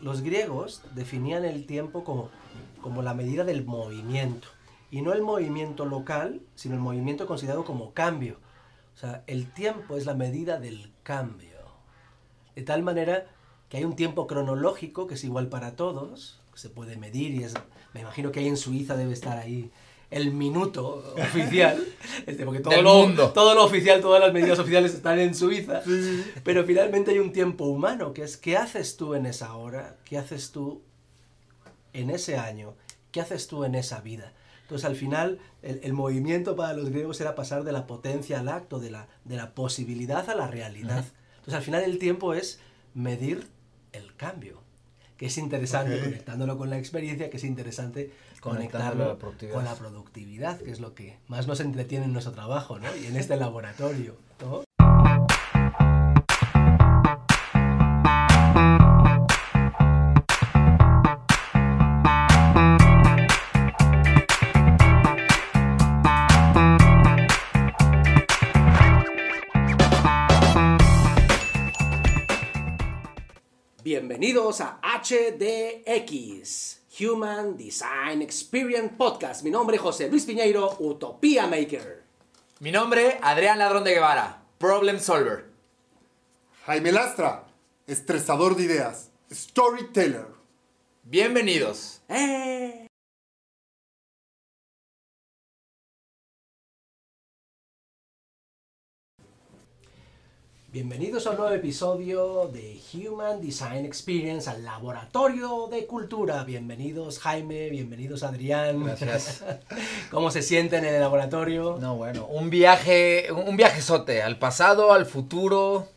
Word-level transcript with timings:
Los 0.00 0.22
griegos 0.22 0.82
definían 0.94 1.44
el 1.44 1.66
tiempo 1.66 2.04
como, 2.04 2.30
como 2.80 3.02
la 3.02 3.12
medida 3.12 3.42
del 3.42 3.64
movimiento. 3.64 4.46
Y 4.90 5.02
no 5.02 5.12
el 5.12 5.20
movimiento 5.20 5.84
local, 5.84 6.40
sino 6.54 6.76
el 6.76 6.80
movimiento 6.80 7.26
considerado 7.26 7.64
como 7.64 7.92
cambio. 7.92 8.38
O 8.94 8.96
sea, 8.96 9.24
el 9.26 9.52
tiempo 9.52 9.96
es 9.96 10.06
la 10.06 10.14
medida 10.14 10.60
del 10.60 10.92
cambio. 11.02 11.58
De 12.54 12.62
tal 12.62 12.82
manera 12.82 13.26
que 13.68 13.78
hay 13.78 13.84
un 13.84 13.96
tiempo 13.96 14.26
cronológico 14.26 15.06
que 15.06 15.14
es 15.14 15.24
igual 15.24 15.48
para 15.48 15.76
todos, 15.76 16.40
que 16.52 16.58
se 16.58 16.70
puede 16.70 16.96
medir 16.96 17.34
y 17.34 17.42
es, 17.42 17.54
me 17.92 18.00
imagino 18.00 18.30
que 18.32 18.40
ahí 18.40 18.48
en 18.48 18.56
Suiza 18.56 18.96
debe 18.96 19.12
estar 19.12 19.38
ahí 19.38 19.70
el 20.10 20.32
minuto 20.32 21.14
oficial, 21.16 21.84
este, 22.26 22.44
porque 22.44 22.60
todo 22.60 22.82
lo, 22.82 22.94
mundo. 23.06 23.30
todo 23.32 23.54
lo 23.54 23.64
oficial, 23.64 24.00
todas 24.00 24.20
las 24.20 24.32
medidas 24.32 24.58
oficiales 24.58 24.92
están 24.94 25.18
en 25.20 25.34
Suiza, 25.34 25.82
pero 26.42 26.64
finalmente 26.64 27.12
hay 27.12 27.18
un 27.20 27.32
tiempo 27.32 27.66
humano, 27.66 28.12
que 28.12 28.22
es 28.22 28.36
qué 28.36 28.56
haces 28.56 28.96
tú 28.96 29.14
en 29.14 29.26
esa 29.26 29.54
hora, 29.54 29.96
qué 30.04 30.18
haces 30.18 30.50
tú 30.50 30.82
en 31.92 32.10
ese 32.10 32.36
año, 32.36 32.74
qué 33.12 33.20
haces 33.20 33.46
tú 33.46 33.64
en 33.64 33.74
esa 33.74 34.00
vida. 34.00 34.32
Entonces 34.62 34.84
al 34.88 34.96
final 34.96 35.38
el, 35.62 35.80
el 35.82 35.92
movimiento 35.92 36.54
para 36.56 36.72
los 36.74 36.90
griegos 36.90 37.20
era 37.20 37.34
pasar 37.34 37.64
de 37.64 37.72
la 37.72 37.86
potencia 37.86 38.38
al 38.40 38.48
acto, 38.48 38.78
de 38.78 38.90
la, 38.90 39.08
de 39.24 39.36
la 39.36 39.52
posibilidad 39.54 40.28
a 40.30 40.34
la 40.34 40.46
realidad. 40.46 41.04
Entonces 41.38 41.54
al 41.54 41.62
final 41.62 41.82
el 41.82 41.98
tiempo 41.98 42.34
es 42.34 42.60
medir 42.94 43.48
el 43.92 44.14
cambio, 44.16 44.62
que 45.16 45.26
es 45.26 45.38
interesante, 45.38 45.96
Ok. 45.96 46.04
conectándolo 46.04 46.56
con 46.56 46.70
la 46.70 46.78
experiencia, 46.78 47.30
que 47.30 47.36
es 47.38 47.44
interesante 47.44 48.12
conectarlo 48.40 49.06
la 49.06 49.18
productividad. 49.18 49.54
con 49.54 49.64
la 49.64 49.74
productividad, 49.74 50.58
que 50.60 50.70
es 50.70 50.80
lo 50.80 50.94
que 50.94 51.18
más 51.28 51.46
nos 51.46 51.60
entretiene 51.60 52.06
en 52.06 52.12
nuestro 52.12 52.32
trabajo, 52.32 52.78
¿no? 52.78 52.94
Y 52.96 53.06
en 53.06 53.16
este 53.16 53.36
laboratorio, 53.36 54.16
¿no? 54.40 54.64
Bienvenidos 73.82 74.60
a 74.60 74.80
HDX, 74.82 76.79
Human 77.00 77.56
Design 77.56 78.20
Experience 78.20 78.94
Podcast. 78.96 79.42
Mi 79.42 79.50
nombre 79.50 79.76
es 79.76 79.82
José 79.82 80.08
Luis 80.10 80.26
Piñeiro, 80.26 80.76
Utopía 80.80 81.46
Maker. 81.46 82.02
Mi 82.58 82.70
nombre, 82.70 83.18
Adrián 83.22 83.58
Ladrón 83.58 83.84
de 83.84 83.94
Guevara, 83.94 84.42
Problem 84.58 85.00
Solver. 85.00 85.46
Jaime 86.66 86.92
Lastra, 86.92 87.46
estresador 87.86 88.54
de 88.56 88.64
ideas, 88.64 89.10
storyteller. 89.32 90.26
Bienvenidos. 91.04 92.02
¡Eh! 92.08 92.89
Bienvenidos 100.72 101.26
a 101.26 101.30
un 101.30 101.38
nuevo 101.38 101.52
episodio 101.52 102.46
de 102.46 102.80
Human 102.94 103.40
Design 103.40 103.84
Experience 103.84 104.48
al 104.48 104.62
Laboratorio 104.62 105.66
de 105.68 105.84
Cultura. 105.84 106.44
Bienvenidos 106.44 107.18
Jaime, 107.18 107.70
bienvenidos 107.70 108.22
Adrián. 108.22 108.84
Gracias. 108.84 109.42
¿Cómo 110.12 110.30
se 110.30 110.42
sienten 110.42 110.84
en 110.84 110.94
el 110.94 111.00
laboratorio? 111.00 111.76
No, 111.80 111.96
bueno, 111.96 112.26
un 112.26 112.50
viaje, 112.50 113.32
un 113.32 113.56
viajezote 113.56 114.22
al 114.22 114.38
pasado, 114.38 114.92
al 114.92 115.06
futuro. 115.06 115.88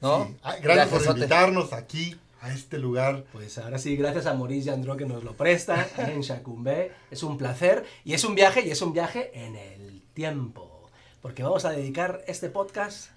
¿No? 0.00 0.26
Sí. 0.26 0.36
Ah, 0.44 0.54
Gracias 0.62 0.88
por 0.90 1.16
invitarnos 1.16 1.72
aquí, 1.72 2.16
a 2.42 2.54
este 2.54 2.78
lugar. 2.78 3.24
Pues 3.32 3.58
ahora 3.58 3.78
sí, 3.78 3.96
gracias 3.96 4.26
a 4.26 4.34
Maurice 4.34 4.70
Andro 4.70 4.96
que 4.96 5.04
nos 5.04 5.24
lo 5.24 5.32
presta 5.32 5.84
en 5.98 6.20
Shakumbé. 6.20 6.92
Es 7.10 7.24
un 7.24 7.36
placer 7.38 7.84
y 8.04 8.14
es 8.14 8.22
un 8.22 8.36
viaje 8.36 8.64
y 8.64 8.70
es 8.70 8.80
un 8.82 8.92
viaje 8.92 9.32
en 9.34 9.56
el 9.56 10.00
tiempo. 10.14 10.70
Porque 11.20 11.42
vamos 11.42 11.64
a 11.64 11.70
dedicar 11.70 12.22
este 12.28 12.50
podcast 12.50 13.13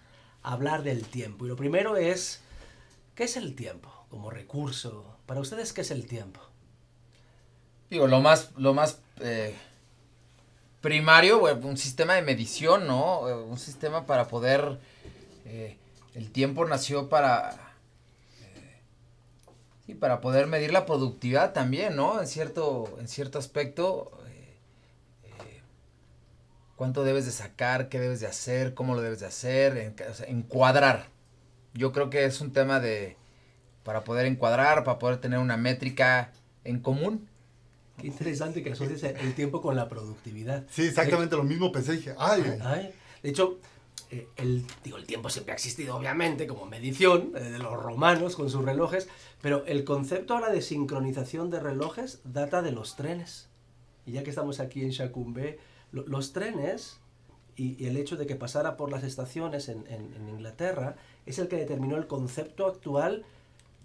hablar 0.52 0.84
del 0.84 1.06
tiempo. 1.06 1.46
Y 1.46 1.50
lo 1.50 1.56
primero 1.56 1.98
es, 1.98 2.42
¿qué 3.16 3.26
es 3.26 3.38
el 3.38 3.56
tiempo 3.56 3.92
como 4.10 4.30
recurso? 4.30 5.18
Para 5.26 5.42
ustedes, 5.42 5.74
¿qué 5.74 5.82
es 5.82 5.92
el 5.92 6.08
tiempo? 6.08 6.40
Digo, 7.90 8.08
lo 8.08 8.22
más, 8.22 8.52
lo 8.58 8.74
más 8.74 9.00
eh, 9.20 9.56
primario, 10.82 11.42
un 11.42 11.78
sistema 11.78 12.14
de 12.16 12.22
medición, 12.22 12.88
¿no? 12.88 13.28
Eh, 13.28 13.34
Un 13.34 13.58
sistema 13.58 14.06
para 14.06 14.28
poder... 14.28 14.80
eh, 15.46 15.78
el 16.14 16.32
tiempo 16.32 16.66
nació 16.66 17.10
para... 17.10 17.52
eh, 18.42 18.82
sí, 19.86 19.94
para 19.94 20.20
poder 20.20 20.48
medir 20.48 20.72
la 20.72 20.86
productividad 20.86 21.54
también, 21.54 21.96
¿no? 21.96 22.20
En 22.20 22.28
cierto, 22.28 22.98
en 23.00 23.08
cierto 23.08 23.38
aspecto. 23.38 24.12
Eh, 26.78 26.80
eh, 26.80 26.84
cuánto 26.86 27.04
debes 27.04 27.26
de 27.26 27.32
sacar, 27.32 27.90
qué 27.90 28.00
debes 28.00 28.20
de 28.20 28.28
hacer, 28.28 28.74
cómo 28.74 28.96
lo 28.96 29.02
debes 29.02 29.20
de 29.20 29.26
hacer, 29.28 29.78
en- 29.78 29.96
o 30.10 30.14
sea, 30.14 30.28
encuadrar. 30.28 31.08
Yo 31.74 31.92
creo 31.92 32.10
que 32.10 32.26
es 32.26 32.42
un 32.42 32.52
tema 32.54 32.80
de... 32.80 33.16
para 33.84 34.04
poder 34.04 34.26
encuadrar, 34.26 34.84
para 34.84 35.00
poder 35.00 35.18
tener 35.18 35.40
una 35.40 35.58
métrica 35.58 36.32
en 36.64 36.80
común. 36.80 37.28
Qué 38.00 38.08
interesante 38.08 38.62
que 38.62 38.72
asocies 38.74 39.04
el 39.04 39.34
tiempo 39.34 39.62
con 39.62 39.76
la 39.76 39.88
productividad. 39.90 40.66
Sí, 40.70 40.84
exactamente 40.88 41.36
lo 41.36 41.44
mismo 41.44 41.72
pensé. 41.72 41.94
Dije, 41.94 42.14
ay, 42.18 42.60
Ay, 42.64 42.94
De 43.24 43.30
hecho, 43.30 43.60
eh, 44.12 44.28
el, 44.36 44.64
digo, 44.84 44.98
el 44.98 45.06
tiempo 45.06 45.30
siempre 45.30 45.54
ha 45.54 45.56
existido, 45.56 45.96
obviamente, 45.96 46.46
como 46.48 46.66
medición 46.66 47.32
eh, 47.36 47.40
de 47.40 47.58
los 47.60 47.74
romanos 47.82 48.36
con 48.36 48.50
sus 48.50 48.64
relojes, 48.64 49.08
pero 49.42 49.66
el 49.66 49.84
concepto 49.84 50.36
ahora 50.36 50.52
de 50.52 50.62
sincronización 50.62 51.50
de 51.50 51.60
relojes 51.60 52.20
data 52.24 52.62
de 52.62 52.72
los 52.72 52.96
trenes. 52.96 53.48
Y 54.06 54.12
ya 54.14 54.24
que 54.24 54.30
estamos 54.30 54.60
aquí 54.60 54.84
en 54.84 54.92
Shakumbé, 54.92 55.54
lo- 55.54 55.58
los 55.92 56.34
trenes 56.34 56.98
y, 57.56 57.82
y 57.84 57.88
el 57.88 57.98
hecho 57.98 58.18
de 58.18 58.28
que 58.28 58.36
pasara 58.36 58.78
por 58.78 58.92
las 58.92 59.04
estaciones 59.04 59.70
en, 59.70 59.86
en- 59.88 60.14
en 60.16 60.30
Inglaterra 60.30 60.96
es 61.26 61.40
el 61.40 61.48
que 61.48 61.56
determinó 61.58 61.98
el 61.98 62.08
concepto 62.08 62.68
actual 62.68 63.26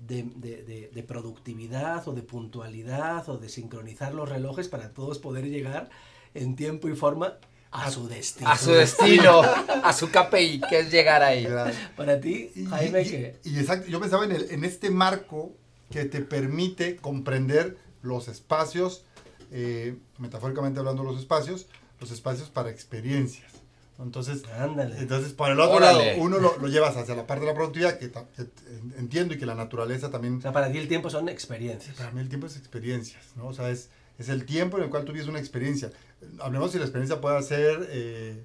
de, 0.06 0.24
de- 0.36 0.62
de- 0.64 0.90
de 0.92 1.02
productividad 1.02 2.06
o 2.08 2.12
de 2.12 2.22
puntualidad 2.22 3.28
o 3.28 3.38
de 3.38 3.48
sincronizar 3.48 4.14
los 4.14 4.28
relojes 4.28 4.68
para 4.68 4.90
todos 4.92 5.18
poder 5.18 5.46
llegar 5.48 5.88
en 6.34 6.56
tiempo 6.56 6.88
y 6.88 6.96
forma 6.96 7.38
a 7.70 7.90
su 7.90 8.06
destino. 8.08 8.50
A 8.50 8.58
su 8.58 8.72
destino, 8.72 9.40
a 9.40 9.92
su 9.94 10.10
KPI, 10.10 10.60
que 10.68 10.80
es 10.80 10.90
llegar 10.90 11.22
ahí. 11.22 11.46
claro. 11.46 11.72
Para 11.96 12.20
ti, 12.20 12.50
Y, 12.54 12.66
Jaime, 12.66 13.02
y- 13.02 13.10
que... 13.10 13.36
y 13.44 13.58
exacto, 13.58 13.88
yo 13.88 13.98
pensaba 14.00 14.24
en, 14.26 14.32
el- 14.32 14.50
en 14.50 14.64
este 14.64 14.90
marco 14.90 15.52
que 15.90 16.04
te 16.04 16.20
permite 16.20 16.96
comprender 16.96 17.78
los 18.02 18.28
espacios, 18.28 19.04
eh, 19.52 19.96
metafóricamente 20.18 20.80
hablando 20.80 21.02
los 21.04 21.18
espacios, 21.18 21.66
los 22.02 22.10
espacios 22.10 22.50
para 22.50 22.70
experiencias. 22.70 23.50
Entonces, 23.98 24.42
Ándale. 24.58 24.98
Entonces, 24.98 25.32
por 25.32 25.50
el 25.50 25.60
otro 25.60 25.76
Órale. 25.76 26.12
lado, 26.12 26.22
uno 26.22 26.38
lo, 26.38 26.56
lo 26.58 26.66
llevas 26.68 26.96
hacia 26.96 27.14
la 27.14 27.26
parte 27.26 27.42
de 27.44 27.50
la 27.52 27.54
productividad, 27.54 27.98
que, 27.98 28.10
que 28.10 28.18
en- 28.42 28.94
entiendo 28.98 29.34
y 29.34 29.38
que 29.38 29.46
la 29.46 29.54
naturaleza 29.54 30.10
también... 30.10 30.38
O 30.38 30.40
sea, 30.40 30.52
para 30.52 30.72
ti 30.72 30.78
el 30.78 30.88
tiempo 30.88 31.08
son 31.10 31.28
experiencias. 31.28 31.94
Para 31.96 32.10
mí 32.10 32.20
el 32.20 32.28
tiempo 32.28 32.46
es 32.48 32.56
experiencias, 32.56 33.22
¿no? 33.36 33.46
O 33.46 33.52
sea, 33.52 33.70
es, 33.70 33.90
es 34.18 34.28
el 34.28 34.44
tiempo 34.44 34.78
en 34.78 34.84
el 34.84 34.90
cual 34.90 35.04
tú 35.04 35.12
vives 35.12 35.28
una 35.28 35.38
experiencia. 35.38 35.92
Hablemos 36.40 36.72
si 36.72 36.78
la 36.78 36.84
experiencia 36.84 37.20
puede 37.20 37.40
ser 37.42 37.86
eh, 37.90 38.42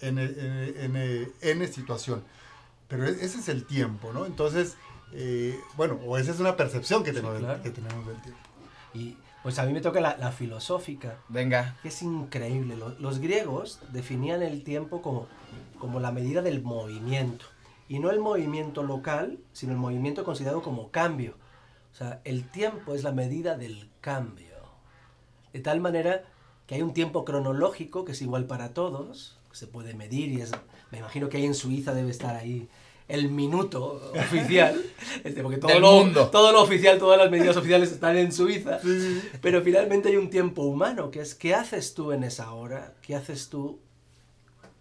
en, 0.00 0.18
en, 0.18 0.74
en, 0.76 0.96
en, 0.96 1.32
N 1.42 1.68
situación, 1.68 2.24
pero 2.88 3.06
e- 3.06 3.24
ese 3.24 3.38
es 3.38 3.48
el 3.48 3.66
tiempo, 3.66 4.12
¿no? 4.12 4.26
Entonces, 4.26 4.74
eh, 5.12 5.56
bueno, 5.76 6.00
o 6.06 6.18
esa 6.18 6.32
es 6.32 6.40
una 6.40 6.56
percepción 6.56 7.04
que 7.04 7.12
tenemos, 7.12 7.34
del- 7.34 7.44
claro. 7.44 7.62
que 7.62 7.70
tenemos 7.70 8.04
del 8.06 8.20
tiempo. 8.22 8.40
Y 8.94 9.16
pues 9.48 9.58
a 9.60 9.64
mí 9.64 9.72
me 9.72 9.80
toca 9.80 10.02
la, 10.02 10.14
la 10.18 10.30
filosófica, 10.30 11.20
Venga. 11.30 11.78
que 11.80 11.88
es 11.88 12.02
increíble. 12.02 12.76
Los, 12.76 13.00
los 13.00 13.18
griegos 13.18 13.80
definían 13.94 14.42
el 14.42 14.62
tiempo 14.62 15.00
como, 15.00 15.26
como 15.78 16.00
la 16.00 16.12
medida 16.12 16.42
del 16.42 16.62
movimiento. 16.62 17.46
Y 17.88 17.98
no 17.98 18.10
el 18.10 18.20
movimiento 18.20 18.82
local, 18.82 19.38
sino 19.54 19.72
el 19.72 19.78
movimiento 19.78 20.22
considerado 20.22 20.60
como 20.60 20.90
cambio. 20.90 21.34
O 21.92 21.96
sea, 21.96 22.20
el 22.24 22.46
tiempo 22.50 22.94
es 22.94 23.04
la 23.04 23.12
medida 23.12 23.56
del 23.56 23.88
cambio. 24.02 24.54
De 25.54 25.60
tal 25.60 25.80
manera 25.80 26.24
que 26.66 26.74
hay 26.74 26.82
un 26.82 26.92
tiempo 26.92 27.24
cronológico 27.24 28.04
que 28.04 28.12
es 28.12 28.20
igual 28.20 28.44
para 28.44 28.74
todos, 28.74 29.38
que 29.50 29.56
se 29.56 29.66
puede 29.66 29.94
medir 29.94 30.28
y 30.28 30.42
es, 30.42 30.52
me 30.90 30.98
imagino 30.98 31.30
que 31.30 31.38
ahí 31.38 31.46
en 31.46 31.54
Suiza 31.54 31.94
debe 31.94 32.10
estar 32.10 32.36
ahí 32.36 32.68
el 33.08 33.30
minuto 33.30 34.12
oficial, 34.14 34.80
este, 35.24 35.42
porque 35.42 35.56
todo 35.56 35.80
lo, 35.80 35.92
mundo. 35.92 36.28
todo 36.28 36.52
lo 36.52 36.62
oficial, 36.62 36.98
todas 36.98 37.18
las 37.18 37.30
medidas 37.30 37.56
oficiales 37.56 37.90
están 37.90 38.16
en 38.16 38.32
Suiza, 38.32 38.80
pero 39.40 39.62
finalmente 39.62 40.10
hay 40.10 40.16
un 40.16 40.28
tiempo 40.28 40.62
humano, 40.62 41.10
que 41.10 41.20
es 41.20 41.34
qué 41.34 41.54
haces 41.54 41.94
tú 41.94 42.12
en 42.12 42.22
esa 42.22 42.52
hora, 42.52 42.94
qué 43.02 43.16
haces 43.16 43.48
tú 43.48 43.80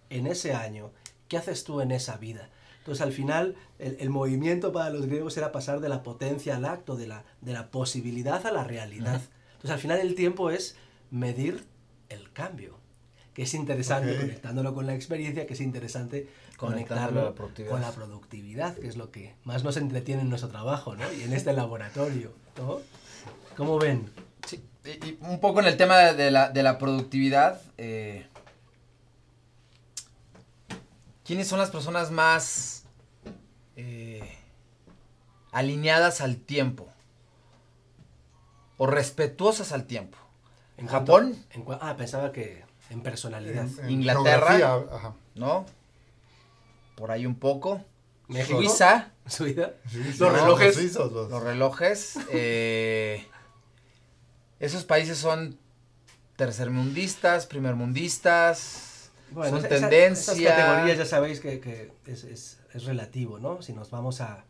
en 0.09 0.27
ese 0.27 0.53
año, 0.53 0.91
qué 1.29 1.37
haces 1.37 1.63
tú 1.63 1.79
en 1.79 1.91
esa 1.91 2.17
vida. 2.17 2.49
Entonces 2.79 3.05
al 3.05 3.13
final 3.13 3.55
el, 3.79 3.97
el 3.99 4.09
movimiento 4.09 4.71
para 4.71 4.89
los 4.89 5.05
griegos 5.05 5.37
era 5.37 5.51
pasar 5.51 5.79
de 5.79 5.89
la 5.89 6.03
potencia 6.03 6.55
al 6.55 6.65
acto, 6.65 6.95
de 6.95 7.07
la, 7.07 7.23
de 7.41 7.53
la 7.53 7.69
posibilidad 7.71 8.45
a 8.45 8.51
la 8.51 8.63
realidad. 8.63 9.21
Entonces 9.53 9.71
al 9.71 9.79
final 9.79 9.99
el 9.99 10.15
tiempo 10.15 10.51
es 10.51 10.77
medir 11.11 11.65
el 12.09 12.31
cambio, 12.31 12.77
que 13.33 13.43
es 13.43 13.53
interesante, 13.53 14.15
conectándolo 14.15 14.73
con 14.73 14.87
la 14.87 14.95
experiencia, 14.95 15.45
que 15.45 15.53
es 15.53 15.61
interesante 15.61 16.27
Conectándolo 16.57 17.19
a 17.19 17.23
la 17.23 17.29
conectarlo 17.29 17.35
productividad. 17.35 17.71
con 17.71 17.81
la 17.81 17.91
productividad, 17.91 18.75
que 18.77 18.87
es 18.87 18.97
lo 18.97 19.11
que 19.11 19.35
más 19.43 19.63
nos 19.63 19.77
entretiene 19.77 20.23
en 20.23 20.29
nuestro 20.29 20.49
trabajo, 20.49 20.95
¿no? 20.95 21.11
Y 21.13 21.21
en 21.23 21.33
este 21.33 21.53
laboratorio, 21.53 22.33
¿no? 22.57 22.79
¿Cómo 23.55 23.77
ven? 23.79 24.11
Sí, 24.45 24.63
y, 24.85 25.17
un 25.21 25.39
poco 25.39 25.59
en 25.59 25.67
el 25.67 25.77
tema 25.77 25.97
de, 25.97 26.31
la, 26.31 26.49
de 26.49 26.63
la 26.63 26.77
productividad, 26.77 27.61
eh, 27.77 28.27
¿quiénes 31.23 31.47
son 31.47 31.59
las 31.59 31.69
personas 31.71 32.11
más 32.11 32.83
eh, 33.75 34.37
alineadas 35.51 36.21
al 36.21 36.37
tiempo? 36.37 36.87
O 38.77 38.85
respetuosas 38.87 39.71
al 39.71 39.85
tiempo. 39.85 40.17
En 40.77 40.87
¿Japón? 40.87 41.35
cuanto- 41.63 41.73
en 41.73 41.79
ah, 41.89 41.95
pensaba 41.97 42.31
que 42.31 42.63
en 42.89 43.01
personalidad. 43.01 43.65
En- 43.65 43.85
en 43.85 43.91
Inglaterra. 43.91 44.75
ajá. 44.91 45.13
¿No? 45.35 45.65
Por 46.97 47.11
ahí 47.11 47.25
un 47.25 47.35
poco. 47.35 47.81
México. 48.27 48.57
Suiza, 48.57 49.11
¿Su 49.25 49.45
vida? 49.45 49.75
Sí, 49.89 50.03
sí, 50.11 50.19
Los 50.19 50.33
relojes. 50.33 50.75
suizos, 50.75 51.11
los- 51.13 51.29
los 51.29 51.41
relojes. 51.43 52.17
eh, 52.33 53.25
esos 54.59 54.83
países 54.83 55.17
son 55.17 55.57
tercermundistas, 56.35 57.45
primermundistas. 57.45 59.11
Bueno, 59.31 59.57
son 59.57 59.65
esa- 59.65 59.75
esa- 59.75 59.89
tendencia. 59.89 60.33
Esas 60.33 60.55
categorías 60.65 60.97
ya 60.97 61.05
sabéis 61.05 61.39
que, 61.39 61.59
que 61.59 61.91
es, 62.05 62.23
es- 62.23 62.59
es 62.73 62.83
relativo, 62.85 63.39
¿no? 63.39 63.61
Si 63.61 63.73
nos 63.73 63.91
vamos 63.91 64.21
a, 64.21 64.43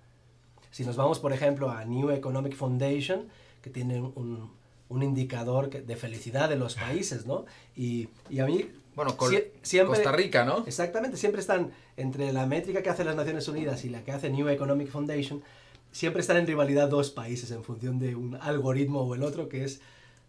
si 0.72 0.86
nos 0.86 0.96
vamos, 0.96 1.20
por 1.20 1.34
ejemplo, 1.34 1.70
a 1.72 1.86
New 1.86 2.10
Economic 2.12 2.56
Foundation, 2.56 3.28
que 3.62 3.70
tiene 3.70 4.02
un, 4.02 4.52
un 4.90 5.04
indicador 5.04 5.70
de 5.70 5.96
felicidad 5.96 6.48
de 6.50 6.56
los 6.56 6.76
países, 6.76 7.26
¿no? 7.26 7.46
Y, 7.76 8.10
y 8.30 8.40
a 8.40 8.46
mí 8.46 8.70
Bueno, 8.96 9.16
Col- 9.18 9.34
sie- 9.34 9.52
siempre, 9.62 9.96
Costa 9.96 10.12
Rica, 10.12 10.46
¿no? 10.46 10.64
Exactamente, 10.66 11.18
siempre 11.18 11.42
están 11.42 11.72
entre 11.98 12.32
la 12.32 12.46
métrica 12.46 12.82
que 12.82 12.90
hace 12.90 13.04
las 13.04 13.16
Naciones 13.16 13.48
Unidas 13.48 13.84
y 13.86 13.90
la 13.90 14.04
que 14.04 14.12
hace 14.12 14.30
New 14.30 14.48
Economic 14.50 14.90
Foundation, 14.90 15.44
siempre 15.92 16.22
están 16.22 16.38
en 16.38 16.48
rivalidad 16.48 16.88
dos 16.90 17.12
países 17.12 17.52
en 17.52 17.64
función 17.64 18.00
de 18.00 18.16
un 18.16 18.36
algoritmo 18.42 19.02
o 19.02 19.14
el 19.16 19.24
otro, 19.24 19.50
que 19.50 19.64
es 19.66 19.82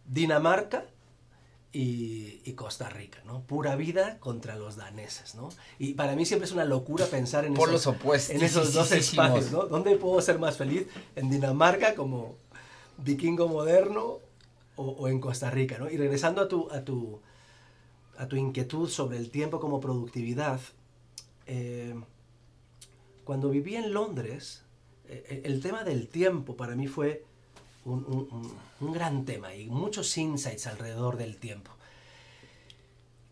Dinamarca 0.07 0.85
y, 1.73 2.41
y 2.45 2.53
Costa 2.55 2.89
Rica, 2.89 3.19
¿no? 3.27 3.43
Pura 3.43 3.77
vida 3.77 4.19
contra 4.21 4.57
los 4.57 4.77
daneses, 4.77 5.35
¿no? 5.35 5.51
Y 5.79 5.93
para 5.95 6.17
mí 6.17 6.25
siempre 6.25 6.47
es 6.47 6.53
una 6.53 6.65
locura 6.65 7.05
pensar 7.07 7.45
en, 7.45 7.55
Polos 7.55 7.83
esos, 7.83 7.95
opuestos. 7.97 8.35
en 8.35 8.43
esos 8.43 8.73
dos 8.73 8.91
espacios, 8.93 9.53
¿no? 9.53 9.67
¿Dónde 9.67 9.95
puedo 9.97 10.21
ser 10.23 10.39
más 10.39 10.57
feliz? 10.57 10.87
¿En 11.15 11.29
Dinamarca 11.31 11.95
como 11.95 12.37
vikingo 12.97 13.49
moderno 13.49 14.19
o, 14.83 15.09
en 15.09 15.21
Costa 15.21 15.51
Rica, 15.51 15.79
¿no? 15.79 15.91
Y 15.91 15.97
regresando 15.97 16.41
a 16.43 16.49
tu, 16.49 16.71
a 16.71 16.85
tu, 16.85 17.21
a 18.17 18.27
tu 18.29 18.37
inquietud 18.37 18.89
sobre 18.89 19.17
el 19.19 19.31
tiempo 19.31 19.61
como 19.61 19.81
productividad, 19.81 20.61
eh, 21.47 21.95
cuando 23.25 23.51
viví 23.51 23.77
en 23.77 23.93
Londres, 23.93 24.65
eh, 25.09 25.43
el 25.45 25.61
tema 25.61 25.85
del 25.85 26.09
tiempo 26.09 26.57
para 26.57 26.75
mí 26.75 26.87
fue 26.87 27.25
un, 27.85 28.05
un- 28.07 28.53
un- 28.81 28.93
gran 28.93 29.25
tema 29.25 29.55
y 29.55 29.69
muchos 29.69 30.17
insights 30.17 30.67
alrededor 30.67 31.17
del 31.17 31.37
tiempo. 31.37 31.73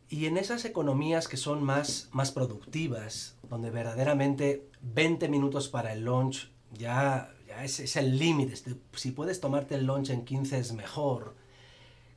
Y 0.09 0.27
en 0.27 0.37
esas 0.37 0.65
economías 0.65 1.29
que 1.29 1.37
son 1.37 1.63
más, 1.65 2.09
más 2.13 2.31
productivas, 2.33 3.37
donde 3.49 3.71
verdaderamente 3.71 4.69
20 4.83 5.29
minutos 5.29 5.69
para 5.69 5.93
el 5.93 6.05
lunch 6.05 6.51
ya 6.73 7.33
es, 7.65 7.81
es 7.81 7.97
el 7.97 8.19
límite. 8.19 8.55
Si 8.95 9.11
puedes 9.13 9.41
tomarte 9.41 9.75
el 9.75 9.85
lunch 9.87 10.11
en 10.11 10.25
15 10.25 10.59
es 10.59 10.73
mejor. 10.73 11.35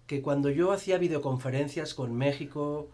Que 0.08 0.22
cuando 0.22 0.50
yo 0.50 0.72
hacía 0.72 0.98
videoconferencias 0.98 1.94
con 1.94 2.16
México, 2.16 2.90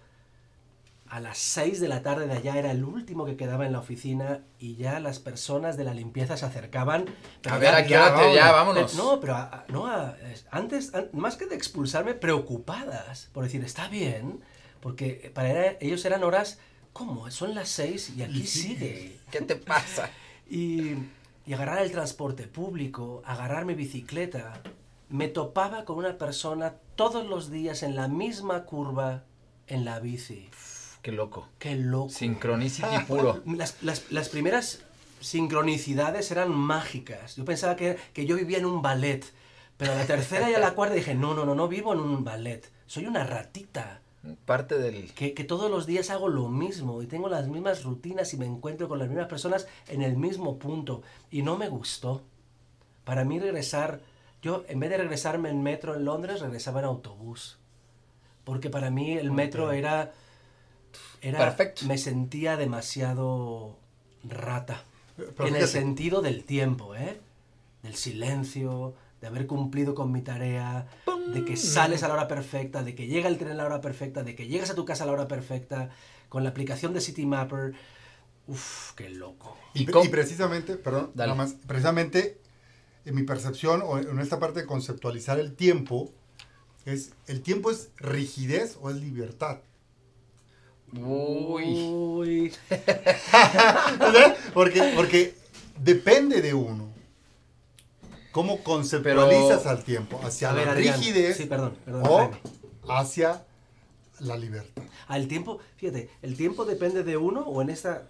a 1.08 1.20
las 1.20 1.38
6 1.38 1.80
de 1.80 1.88
la 1.88 2.02
tarde 2.02 2.28
de 2.28 2.34
allá 2.34 2.58
era 2.58 2.72
el 2.72 2.84
último 2.84 3.26
que 3.26 3.38
quedaba 3.38 3.66
en 3.66 3.72
la 3.74 3.80
oficina 3.80 4.42
y 4.60 4.76
ya 4.76 5.00
las 5.00 5.20
personas 5.20 5.78
de 5.78 5.84
la 5.84 5.94
limpieza 5.94 6.36
se 6.36 6.46
acercaban. 6.46 7.06
A 7.46 7.50
ya- 7.52 7.58
ver, 7.58 7.76
¿a 7.76 7.84
qué 7.84 7.90
ya- 7.92 8.16
te- 8.16 8.34
ya, 8.36 8.52
vámonos. 8.52 8.52
vámonos? 8.52 8.96
no, 8.96 9.20
pero 9.22 9.36
a- 9.36 9.44
a- 9.44 9.66
no, 9.70 9.86
a- 9.88 10.18
es- 10.34 10.46
antes, 10.52 10.94
an- 10.96 11.10
más 11.14 11.38
que 11.38 11.46
de 11.46 11.56
expulsarme, 11.56 12.16
preocupadas 12.16 13.30
por 13.34 13.44
decir, 13.44 13.64
está 13.64 13.88
bien, 13.88 14.42
porque 14.82 15.32
para 15.34 15.72
ellos 15.80 16.04
eran 16.06 16.24
horas, 16.24 16.60
¿cómo? 16.92 17.30
Son 17.32 17.54
las 17.56 17.70
seis 17.70 18.12
y 18.18 18.24
aquí 18.24 18.46
sigue. 18.48 19.18
¿Qué 19.32 19.42
te 19.42 19.56
pasa? 19.56 20.10
Y, 20.50 20.94
y 21.46 21.54
agarrar 21.54 21.80
el 21.80 21.92
transporte 21.92 22.48
público, 22.48 23.22
agarrar 23.26 23.66
mi 23.66 23.74
bicicleta, 23.76 24.62
me 25.10 25.28
topaba 25.28 25.86
con 25.86 25.98
una 25.98 26.18
persona 26.18 26.76
todos 26.96 27.26
los 27.28 27.52
días 27.52 27.84
en 27.84 27.96
la 27.96 28.08
misma 28.08 28.64
curva 28.66 29.24
en 29.68 29.86
la 29.86 30.00
bici. 30.00 30.50
Qué 31.02 31.12
loco. 31.12 31.48
¡Qué 31.60 31.76
loco! 31.76 32.10
Synchronicity 32.10 33.00
puro. 33.08 33.42
Las, 33.46 33.82
las- 33.84 34.12
las 34.12 34.30
primeras 34.30 34.84
sincronicidades 35.20 36.32
eran 36.32 36.52
mágicas. 36.52 37.36
Yo 37.36 37.46
pensaba 37.46 37.76
que, 37.76 37.98
que 38.14 38.26
yo 38.26 38.36
vivía 38.36 38.58
en 38.58 38.66
un 38.66 38.82
ballet. 38.82 39.24
Pero 39.78 39.92
a 39.92 39.96
la 39.96 40.06
tercera 40.06 40.50
y 40.50 40.54
a 40.54 40.60
la 40.60 40.74
cuarta 40.74 40.96
dije, 40.96 41.14
no, 41.16 41.34
no, 41.34 41.46
no, 41.46 41.54
no 41.54 41.68
vivo 41.68 41.94
en 41.94 42.00
un 42.00 42.24
ballet. 42.24 42.72
Soy 42.88 43.06
una 43.06 43.24
ratita. 43.26 44.02
Parte 44.46 44.78
del... 44.78 45.14
Que, 45.14 45.34
que 45.34 45.44
todos 45.44 45.70
los 45.70 45.86
días 45.86 46.10
hago 46.10 46.28
lo 46.28 46.50
mismo 46.50 47.02
y 47.02 47.08
tengo 47.08 47.30
las 47.30 47.48
mismas 47.48 47.84
rutinas 47.84 48.34
y 48.34 48.38
me 48.38 48.46
encuentro 48.46 48.88
con 48.88 49.00
las 49.00 49.08
mismas 49.08 49.28
personas 49.28 49.68
en 49.88 50.02
el 50.02 50.18
mismo 50.18 50.58
punto. 50.58 51.02
Y 51.32 51.42
no 51.42 51.58
me 51.58 51.70
gustó. 51.70 52.24
Para 53.04 53.24
mí 53.24 53.40
regresar, 53.40 54.02
yo 54.42 54.64
en 54.68 54.80
vez 54.80 54.90
de 54.90 54.98
regresarme 54.98 55.50
en 55.50 55.62
metro 55.62 55.96
en 55.96 56.06
Londres, 56.06 56.42
regresaba 56.42 56.80
en 56.80 56.86
autobús. 56.86 57.58
Porque 58.44 58.70
para 58.70 58.90
mí 58.90 59.14
el 59.14 59.32
metro 59.32 59.72
era... 59.72 60.14
era 61.22 61.40
Perfecto. 61.40 61.86
Me 61.86 61.98
sentía 61.98 62.58
demasiado 62.58 63.78
rata. 64.24 64.84
Pero 65.18 65.48
en 65.48 65.56
el 65.56 65.68
sentido 65.68 66.22
del 66.22 66.44
tiempo, 66.44 66.96
¿eh? 66.96 67.20
Del 67.84 67.96
silencio, 67.96 68.96
de 69.22 69.28
haber 69.28 69.48
cumplido 69.48 69.96
con 69.96 70.12
mi 70.12 70.22
tarea, 70.22 70.88
de 71.34 71.44
que 71.46 71.58
sales 71.58 72.04
a 72.04 72.08
la 72.08 72.14
hora 72.14 72.28
perfecta, 72.28 72.84
de 72.84 72.96
que 72.96 73.08
llega 73.08 73.28
el 73.28 73.38
tren 73.38 73.52
a 73.52 73.56
la 73.56 73.66
hora 73.66 73.82
perfecta, 73.82 74.24
de 74.24 74.36
que 74.36 74.48
llegas 74.48 74.70
a 74.70 74.76
tu 74.76 74.86
casa 74.86 75.04
a 75.04 75.08
la 75.08 75.14
hora 75.14 75.28
perfecta, 75.28 75.90
con 76.30 76.44
la 76.44 76.50
aplicación 76.50 76.94
de 76.94 77.02
City 77.02 77.26
Mapper. 77.26 77.74
Uf, 78.48 78.92
qué 78.94 79.10
loco. 79.10 79.58
Y, 79.74 79.84
Y 79.84 80.10
precisamente, 80.10 80.76
perdón, 80.76 81.12
Dale. 81.16 81.34
nada 81.34 81.44
más, 81.44 81.56
precisamente 81.66 82.40
en 83.06 83.16
mi 83.16 83.24
percepción 83.24 83.82
o 83.84 83.98
en 84.00 84.20
esta 84.20 84.40
parte 84.40 84.62
de 84.62 84.66
conceptualizar 84.66 85.40
el 85.40 85.56
tiempo, 85.56 86.12
es 86.86 87.14
el 87.28 87.42
tiempo 87.42 87.72
es 87.72 87.90
rigidez 87.98 88.78
o 88.82 88.90
es 88.90 88.98
libertad. 88.98 89.60
Uy. 90.94 91.64
Uy. 91.64 92.54
Porque, 94.54 94.94
porque 94.96 95.34
depende 95.80 96.42
de 96.42 96.54
uno. 96.54 96.95
¿Cómo 98.36 98.62
conceptualizas 98.64 99.60
Pero- 99.60 99.70
al 99.70 99.84
tiempo? 99.86 100.20
¿Hacia 100.22 100.52
ver, 100.52 100.68
la 100.68 100.74
rigidez 100.74 101.38
Sí, 101.38 101.46
perdón, 101.46 101.74
perdón, 101.86 102.04
o 102.06 102.18
Jaime. 102.18 102.38
hacia 102.90 103.46
la 104.20 104.36
libertad? 104.36 104.84
Al 105.08 105.30
tiempo, 105.30 105.60
fíjate, 105.78 106.10
el 106.22 106.36
tiempo 106.36 106.66
depende 106.66 107.06
de 107.06 107.16
uno 107.16 107.44
o 107.44 107.62
en 107.62 107.70
esta 107.70 108.10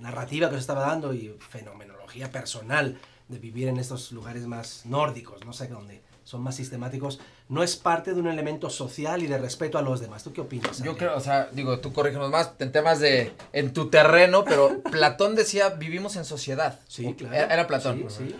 narrativa 0.00 0.48
que 0.48 0.56
os 0.56 0.62
estaba 0.62 0.80
dando 0.80 1.14
y 1.14 1.32
fenomenología 1.38 2.32
personal 2.32 2.98
de 3.28 3.38
vivir 3.38 3.68
en 3.68 3.76
estos 3.76 4.10
lugares 4.10 4.48
más 4.48 4.84
nórdicos, 4.84 5.44
no 5.44 5.52
sé 5.52 5.68
dónde, 5.68 6.02
son 6.24 6.42
más 6.42 6.56
sistemáticos, 6.56 7.20
no 7.48 7.62
es 7.62 7.76
parte 7.76 8.14
de 8.14 8.20
un 8.20 8.26
elemento 8.26 8.68
social 8.68 9.22
y 9.22 9.28
de 9.28 9.38
respeto 9.38 9.78
a 9.78 9.82
los 9.82 10.00
demás. 10.00 10.24
¿Tú 10.24 10.32
qué 10.32 10.40
opinas? 10.40 10.82
Yo 10.82 10.96
creo, 10.96 11.16
o 11.16 11.20
sea, 11.20 11.50
digo, 11.52 11.78
tú 11.78 11.92
corrígenos 11.92 12.32
más 12.32 12.50
en 12.58 12.72
temas 12.72 12.98
de, 12.98 13.32
en 13.52 13.72
tu 13.72 13.90
terreno, 13.90 14.44
pero 14.44 14.82
Platón 14.90 15.36
decía, 15.36 15.68
vivimos 15.68 16.16
en 16.16 16.24
sociedad. 16.24 16.80
Sí, 16.88 17.14
claro. 17.14 17.32
Era, 17.36 17.54
era 17.54 17.66
Platón. 17.68 18.06
Sí, 18.08 18.26
sí. 18.26 18.36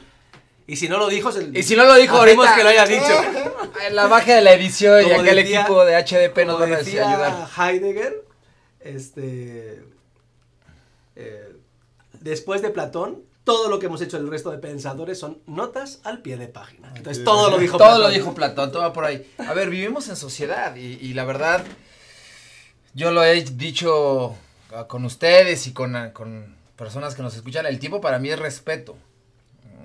Y 0.68 0.76
si 0.76 0.88
no 0.88 0.99
lo 0.99 1.08
dijo, 1.08 1.30
se- 1.30 1.50
Y 1.54 1.62
si 1.62 1.76
no 1.76 1.85
lo 1.85 1.94
dijo 1.94 2.16
ahorita, 2.16 2.56
que 2.56 2.62
lo 2.64 2.68
haya 2.70 2.87
dicho. 2.87 3.04
En 3.87 3.94
la 3.94 4.08
magia 4.08 4.35
de 4.37 4.42
la 4.42 4.52
edición 4.54 5.06
y 5.06 5.12
aquel 5.12 5.37
decía- 5.37 5.61
equipo 5.61 5.85
de 5.85 5.94
HDP 5.96 6.44
nos 6.46 6.58
van 6.58 6.73
a 6.73 6.76
ayudar. 6.78 7.49
Heidegger, 7.56 8.25
este, 8.80 9.82
eh, 11.14 11.52
después 12.20 12.62
de 12.62 12.70
Platón, 12.70 13.23
todo 13.44 13.68
lo 13.68 13.78
que 13.78 13.87
hemos 13.87 14.00
hecho 14.00 14.16
el 14.16 14.28
resto 14.28 14.50
de 14.50 14.58
pensadores 14.58 15.18
son 15.20 15.38
notas 15.46 16.00
al 16.04 16.20
pie 16.23 16.37
de 16.37 16.49
página. 16.49 16.92
Entonces 16.96 17.23
todo 17.23 17.50
lo 17.50 17.58
dijo 17.58 17.76
Todo 17.78 17.87
Platón. 17.88 18.02
lo 18.02 18.08
dijo 18.11 18.35
Platón, 18.35 18.73
todo 18.73 18.82
va 18.82 18.92
por 18.92 19.04
ahí. 19.04 19.30
A 19.38 19.52
ver, 19.54 19.70
vivimos 19.70 20.08
en 20.08 20.16
sociedad 20.16 20.75
y, 20.75 20.94
y 21.00 21.14
la 21.14 21.25
verdad, 21.25 21.64
yo 22.94 23.12
lo 23.12 23.23
he 23.23 23.40
dicho 23.44 24.35
con 24.88 25.04
ustedes 25.04 25.66
y 25.68 25.73
con, 25.73 26.11
con 26.12 26.56
personas 26.76 27.14
que 27.14 27.23
nos 27.23 27.37
escuchan, 27.37 27.66
el 27.66 27.78
tiempo 27.78 28.00
para 28.00 28.18
mí 28.18 28.30
es 28.30 28.38
respeto. 28.38 28.96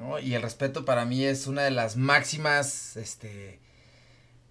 ¿No? 0.01 0.20
Y 0.20 0.34
el 0.34 0.41
respeto 0.41 0.84
para 0.84 1.05
mí 1.05 1.24
es 1.24 1.48
una 1.48 1.62
de 1.63 1.72
las 1.72 1.96
máximas 1.96 2.98
este, 2.98 3.60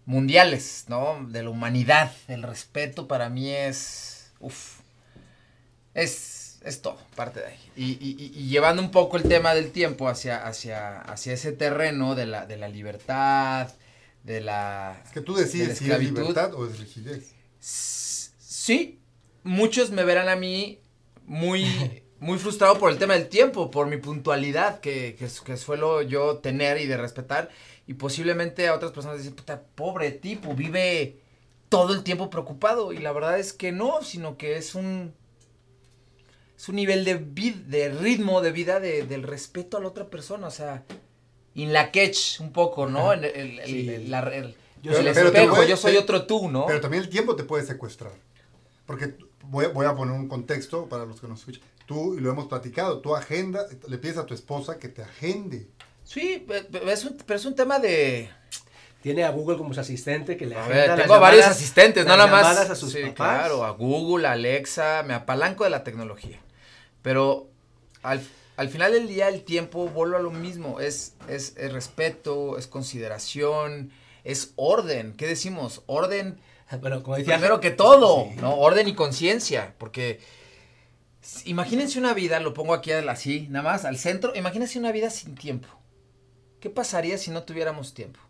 mundiales, 0.07 0.85
¿no? 0.89 1.27
De 1.29 1.43
la 1.43 1.51
humanidad. 1.51 2.13
El 2.29 2.43
respeto 2.43 3.07
para 3.09 3.29
mí 3.29 3.51
es... 3.51 4.31
Uf, 4.41 4.79
es, 5.95 6.59
es 6.63 6.83
todo, 6.83 6.99
parte 7.17 7.41
de 7.41 7.47
ahí. 7.47 7.59
Y, 7.77 7.85
y- 7.93 8.17
y- 8.19 8.33
y 8.39 8.49
llevando 8.49 8.81
un 8.83 8.91
poco 8.91 9.17
el 9.17 9.25
tema 9.25 9.55
del 9.55 9.73
tiempo 9.73 10.09
hacia, 10.09 10.47
hacia, 10.47 11.01
hacia 11.01 11.33
ese 11.33 11.53
terreno 11.53 12.15
de 12.15 12.27
la, 12.27 12.47
de 12.47 12.57
la 12.57 12.69
libertad, 12.69 13.71
de 14.23 14.41
la... 14.41 15.01
Es 15.05 15.11
que 15.11 15.21
tú 15.21 15.35
decides 15.35 15.81
de 15.81 15.89
la 15.89 15.97
si 15.99 16.05
es 16.05 16.11
libertad 16.13 16.55
o 16.55 16.67
es 16.67 16.79
rigidez. 16.79 17.33
Sí, 17.59 19.01
muchos 19.43 19.91
me 19.91 20.05
verán 20.05 20.29
a 20.29 20.37
mí 20.37 20.79
muy, 21.27 21.65
muy 22.21 22.39
frustrado 22.39 22.79
por 22.79 22.91
el 22.93 22.99
tema 22.99 23.15
del 23.15 23.29
tiempo, 23.29 23.71
por 23.71 23.87
mi 23.87 23.97
puntualidad 23.97 24.81
que, 24.81 25.17
que, 25.19 25.29
que 25.45 25.57
suelo 25.57 26.03
yo 26.03 26.39
tener 26.39 26.79
y 26.81 26.87
de 26.87 26.97
respetar. 26.97 27.49
Y 27.87 27.95
posiblemente 27.95 28.69
a 28.69 28.75
otras 28.75 28.93
personas 28.93 29.19
dicen, 29.19 29.35
puta, 29.35 29.63
pobre 29.75 30.11
tipo, 30.13 30.55
vive 30.55 31.17
todo 31.69 31.93
el 31.95 32.03
tiempo 32.05 32.31
preocupado. 32.31 32.93
Y 32.93 32.99
la 32.99 33.13
verdad 33.13 33.39
es 33.39 33.53
que 33.53 33.73
no, 33.73 34.03
sino 34.03 34.37
que 34.37 34.57
es 34.57 34.75
un, 34.75 35.13
es 36.57 36.69
un 36.69 36.77
nivel 36.77 37.05
de, 37.05 37.15
de 37.67 37.89
ritmo 37.89 38.41
de 38.43 38.53
vida 38.53 38.81
de, 38.81 39.05
del 39.05 39.23
respeto 39.23 39.77
a 39.77 39.81
la 39.81 39.89
otra 39.89 40.09
persona. 40.11 40.47
O 40.47 40.51
sea, 40.51 40.85
in 41.55 41.73
la 41.73 41.91
catch 41.91 42.39
un 42.41 42.53
poco, 42.53 42.87
¿no? 42.87 43.13
El, 43.13 43.25
el, 43.25 43.59
el, 43.61 44.11
la- 44.11 44.31
Yo 44.83 44.93
soy- 44.95 45.07
espejo, 45.09 45.55
puede- 45.57 45.69
yo 45.69 45.77
soy 45.77 45.97
otro 45.97 46.27
tú, 46.27 46.51
¿no? 46.51 46.67
Pero 46.67 46.81
también 46.81 47.03
el 47.03 47.09
tiempo 47.09 47.35
te 47.35 47.45
puede 47.45 47.65
secuestrar. 47.67 48.13
Porque 48.87 49.15
voy, 49.45 49.67
voy 49.67 49.87
a 49.87 49.95
poner 49.95 50.15
un 50.15 50.29
contexto 50.29 50.87
para 50.89 51.07
los 51.07 51.21
que 51.21 51.29
nos 51.29 51.41
escuchan. 51.41 51.63
Tú, 51.91 52.15
y 52.15 52.21
lo 52.21 52.31
hemos 52.31 52.47
platicado, 52.47 53.01
tú 53.01 53.17
agenda, 53.17 53.67
le 53.89 53.99
pides 53.99 54.17
a 54.17 54.25
tu 54.25 54.33
esposa 54.33 54.79
que 54.79 54.87
te 54.89 55.03
agende. 55.03 55.67
Sí, 56.05 56.47
es 56.87 57.05
un, 57.05 57.17
pero 57.27 57.37
es 57.37 57.45
un 57.45 57.57
tema 57.57 57.81
de... 57.81 58.31
Tiene 59.03 59.25
a 59.25 59.31
Google 59.31 59.59
como 59.59 59.75
su 59.75 59.81
asistente 59.81 60.37
que 60.37 60.47
le 60.47 60.55
A 60.55 60.61
agenda 60.61 60.77
ver, 60.79 60.89
las 60.91 61.01
tengo 61.01 61.15
a 61.15 61.19
varios 61.19 61.47
asistentes, 61.47 62.07
no 62.07 62.17
nada 62.17 62.31
más. 62.31 62.71
a 62.71 62.77
sus 62.77 62.93
sí, 62.93 63.01
papás. 63.01 63.15
claro, 63.17 63.65
a 63.65 63.71
Google, 63.71 64.29
a 64.29 64.33
Alexa, 64.33 65.03
me 65.05 65.15
apalanco 65.15 65.65
de 65.65 65.71
la 65.71 65.83
tecnología. 65.83 66.39
Pero 67.03 67.49
al, 68.05 68.21
al 68.57 68.69
final 68.69 68.93
del 68.93 69.09
día 69.09 69.27
el 69.29 69.43
tiempo 69.43 69.89
vuelve 69.89 70.15
a 70.17 70.21
lo 70.21 70.31
mismo, 70.31 70.79
es, 70.79 71.15
es, 71.29 71.57
es 71.57 71.73
respeto, 71.73 72.57
es 72.57 72.69
consideración, 72.69 73.91
es 74.23 74.53
orden. 74.55 75.15
¿Qué 75.17 75.27
decimos? 75.27 75.83
Orden 75.87 76.39
Bueno, 76.81 77.03
como 77.03 77.17
decía 77.17 77.35
primero 77.35 77.59
que 77.59 77.73
todo, 77.73 78.29
Sí. 78.31 78.37
¿no? 78.41 78.55
Orden 78.59 78.87
y 78.87 78.95
conciencia, 78.95 79.75
porque 79.77 80.21
imagínense 81.45 81.99
una 81.99 82.15
vida, 82.15 82.41
lo 82.41 82.55
pongo 82.55 82.75
aquí 82.75 82.93
así, 82.93 83.47
nada 83.51 83.71
más 83.71 83.85
al 83.85 83.99
centro, 83.99 84.35
imagínense 84.35 84.79
una 84.79 84.93
vida 84.93 85.11
sin 85.11 85.35
tiempo. 85.35 85.69
¿Qué 86.61 86.71
pasaría 86.71 87.19
si 87.19 87.31
no 87.31 87.43
tuviéramos 87.45 87.95
tiempo? 87.95 88.21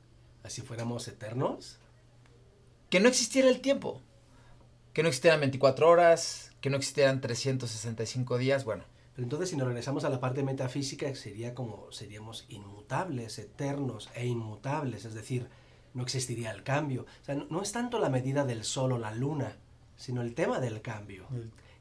Así 0.42 0.62
fuéramos 0.62 1.06
eternos. 1.09 1.78
que 2.88 2.99
no 2.99 3.09
existiera 3.09 3.49
el 3.49 3.61
tiempo, 3.61 4.00
que 4.92 5.02
no 5.02 5.09
existieran 5.09 5.40
24 5.40 5.88
horas, 5.88 6.50
que 6.61 6.70
no 6.70 6.76
existieran 6.76 7.20
365 7.20 8.37
días, 8.38 8.64
bueno, 8.64 8.82
Pero 9.14 9.25
entonces 9.25 9.50
si 9.50 9.56
nos 9.56 9.68
regresamos 9.68 10.04
a 10.04 10.09
la 10.09 10.18
parte 10.18 10.42
metafísica 10.42 11.14
sería 11.14 11.54
como 11.54 11.92
seríamos 11.92 12.47
inmutables, 12.49 13.38
eternos 13.38 14.11
e 14.14 14.26
inmutables, 14.26 15.04
es 15.04 15.14
decir, 15.14 15.49
no 15.94 16.02
existiría 16.02 16.50
el 16.50 16.64
cambio. 16.64 17.06
O 17.23 17.25
sea, 17.25 17.37
no, 17.37 17.47
no 17.50 17.62
es 17.62 17.70
tanto 17.70 18.00
la 18.00 18.11
medida 18.11 18.44
del 18.44 18.64
sol 18.64 18.92
o 18.92 18.99
la 18.99 19.12
luna, 19.12 19.56
sino 19.97 20.23
el 20.23 20.35
tema 20.35 20.59
del 20.59 20.82
cambio 20.82 21.28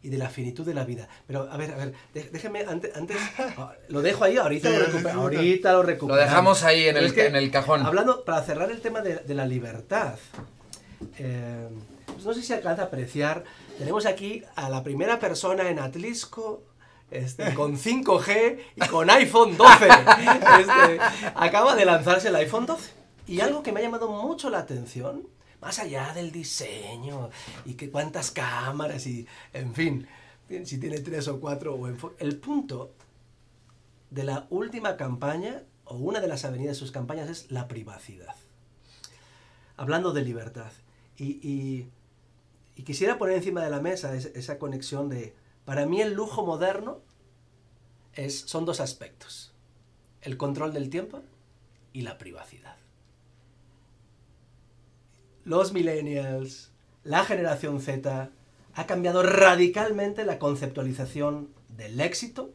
y 0.02 0.10
de 0.10 0.18
la 0.18 0.30
finitud 0.30 0.66
de 0.66 0.74
la 0.74 0.86
vida. 0.86 1.08
Pero 1.28 1.50
a 1.52 1.58
ver, 1.58 1.72
a 1.72 1.76
ver, 1.78 1.94
dé- 2.14 2.30
déjeme 2.32 2.62
antes, 2.68 2.96
antes 2.96 3.18
ah, 3.58 3.74
lo 3.90 4.02
dejo 4.02 4.24
ahí, 4.24 4.38
ahorita 4.38 4.70
Sí, 4.70 4.76
lo 5.04 5.10
ahorita 5.10 5.72
lo 5.74 5.78
lo 5.80 5.84
recuperamos. 5.84 6.26
dejamos 6.30 6.64
ahí 6.64 6.88
en 6.88 6.98
el, 6.98 7.14
que, 7.14 7.26
en 7.28 7.36
el 7.36 7.52
cajón. 7.52 7.86
Hablando, 7.86 8.24
para 8.24 8.42
cerrar 8.44 8.72
el 8.72 8.80
tema 8.82 9.02
de, 9.02 9.18
de 9.18 9.34
la 9.34 9.46
libertad, 9.46 10.16
eh, 11.18 11.68
pues 12.06 12.26
no 12.26 12.34
sé 12.34 12.42
si 12.42 12.54
alcanza 12.54 12.84
a 12.84 12.86
apreciar, 12.86 13.44
tenemos 13.78 14.06
aquí 14.06 14.44
a 14.56 14.70
la 14.70 14.84
primera 14.84 15.20
persona 15.20 15.70
en 15.70 15.80
Atlisco 15.80 16.64
este, 17.12 17.54
con 17.54 17.78
5G 17.78 18.60
y 18.76 18.88
con 18.88 19.10
iPhone 19.10 19.58
12. 19.58 19.88
Este, 20.60 21.00
acaba 21.36 21.76
de 21.76 21.86
lanzarse 21.86 22.28
el 22.30 22.36
iPhone 22.36 22.66
12. 22.66 22.92
Y 23.28 23.42
algo 23.42 23.64
que 23.64 23.72
me 23.72 23.80
ha 23.80 23.84
llamado 23.84 24.10
mucho 24.10 24.50
la 24.50 24.60
atención, 24.60 25.24
más 25.62 25.80
allá 25.80 26.14
del 26.14 26.32
diseño 26.32 27.30
y 27.66 27.74
que 27.74 27.90
cuántas 27.92 28.32
cámaras 28.32 29.06
y, 29.08 29.28
en 29.54 29.74
fin, 29.74 30.08
si 30.64 30.80
tiene 30.80 31.00
tres 31.00 31.28
o 31.28 31.40
cuatro 31.40 31.76
o 31.76 31.88
el 31.88 32.38
punto 32.40 32.94
de 34.10 34.24
la 34.24 34.48
última 34.50 34.98
campaña, 34.98 35.64
o 35.86 35.96
una 35.98 36.20
de 36.22 36.28
las 36.28 36.46
avenidas 36.46 36.76
de 36.76 36.80
sus 36.80 36.92
campañas, 36.92 37.30
es 37.30 37.52
la 37.52 37.68
privacidad. 37.68 38.36
Hablando 39.78 40.12
de 40.14 40.22
libertad. 40.24 40.72
Y, 41.18 41.40
y- 41.48 41.90
y 42.76 42.84
quisiera 42.84 43.18
poner 43.18 43.36
encima 43.38 43.64
de 43.64 43.70
la 43.70 43.82
mesa 43.82 44.16
es- 44.16 44.28
esa 44.36 44.58
conexión 44.58 45.10
de, 45.10 45.36
para 45.66 45.86
mí 45.86 46.02
el 46.02 46.14
lujo 46.14 46.46
moderno 46.46 47.00
es, 48.14 48.40
son 48.40 48.66
dos 48.66 48.80
aspectos. 48.80 49.52
El 50.22 50.38
control 50.38 50.74
del 50.74 50.90
tiempo 50.90 51.22
y 51.94 52.02
la 52.02 52.18
privacidad. 52.18 52.76
Los 55.50 55.74
millennials, 55.74 56.72
la 57.04 57.26
generación 57.26 57.82
Z, 57.82 58.30
ha 58.76 58.86
cambiado 58.86 59.24
radicalmente 59.24 60.24
la 60.24 60.38
conceptualización 60.38 61.50
del 61.70 62.00
éxito, 62.02 62.54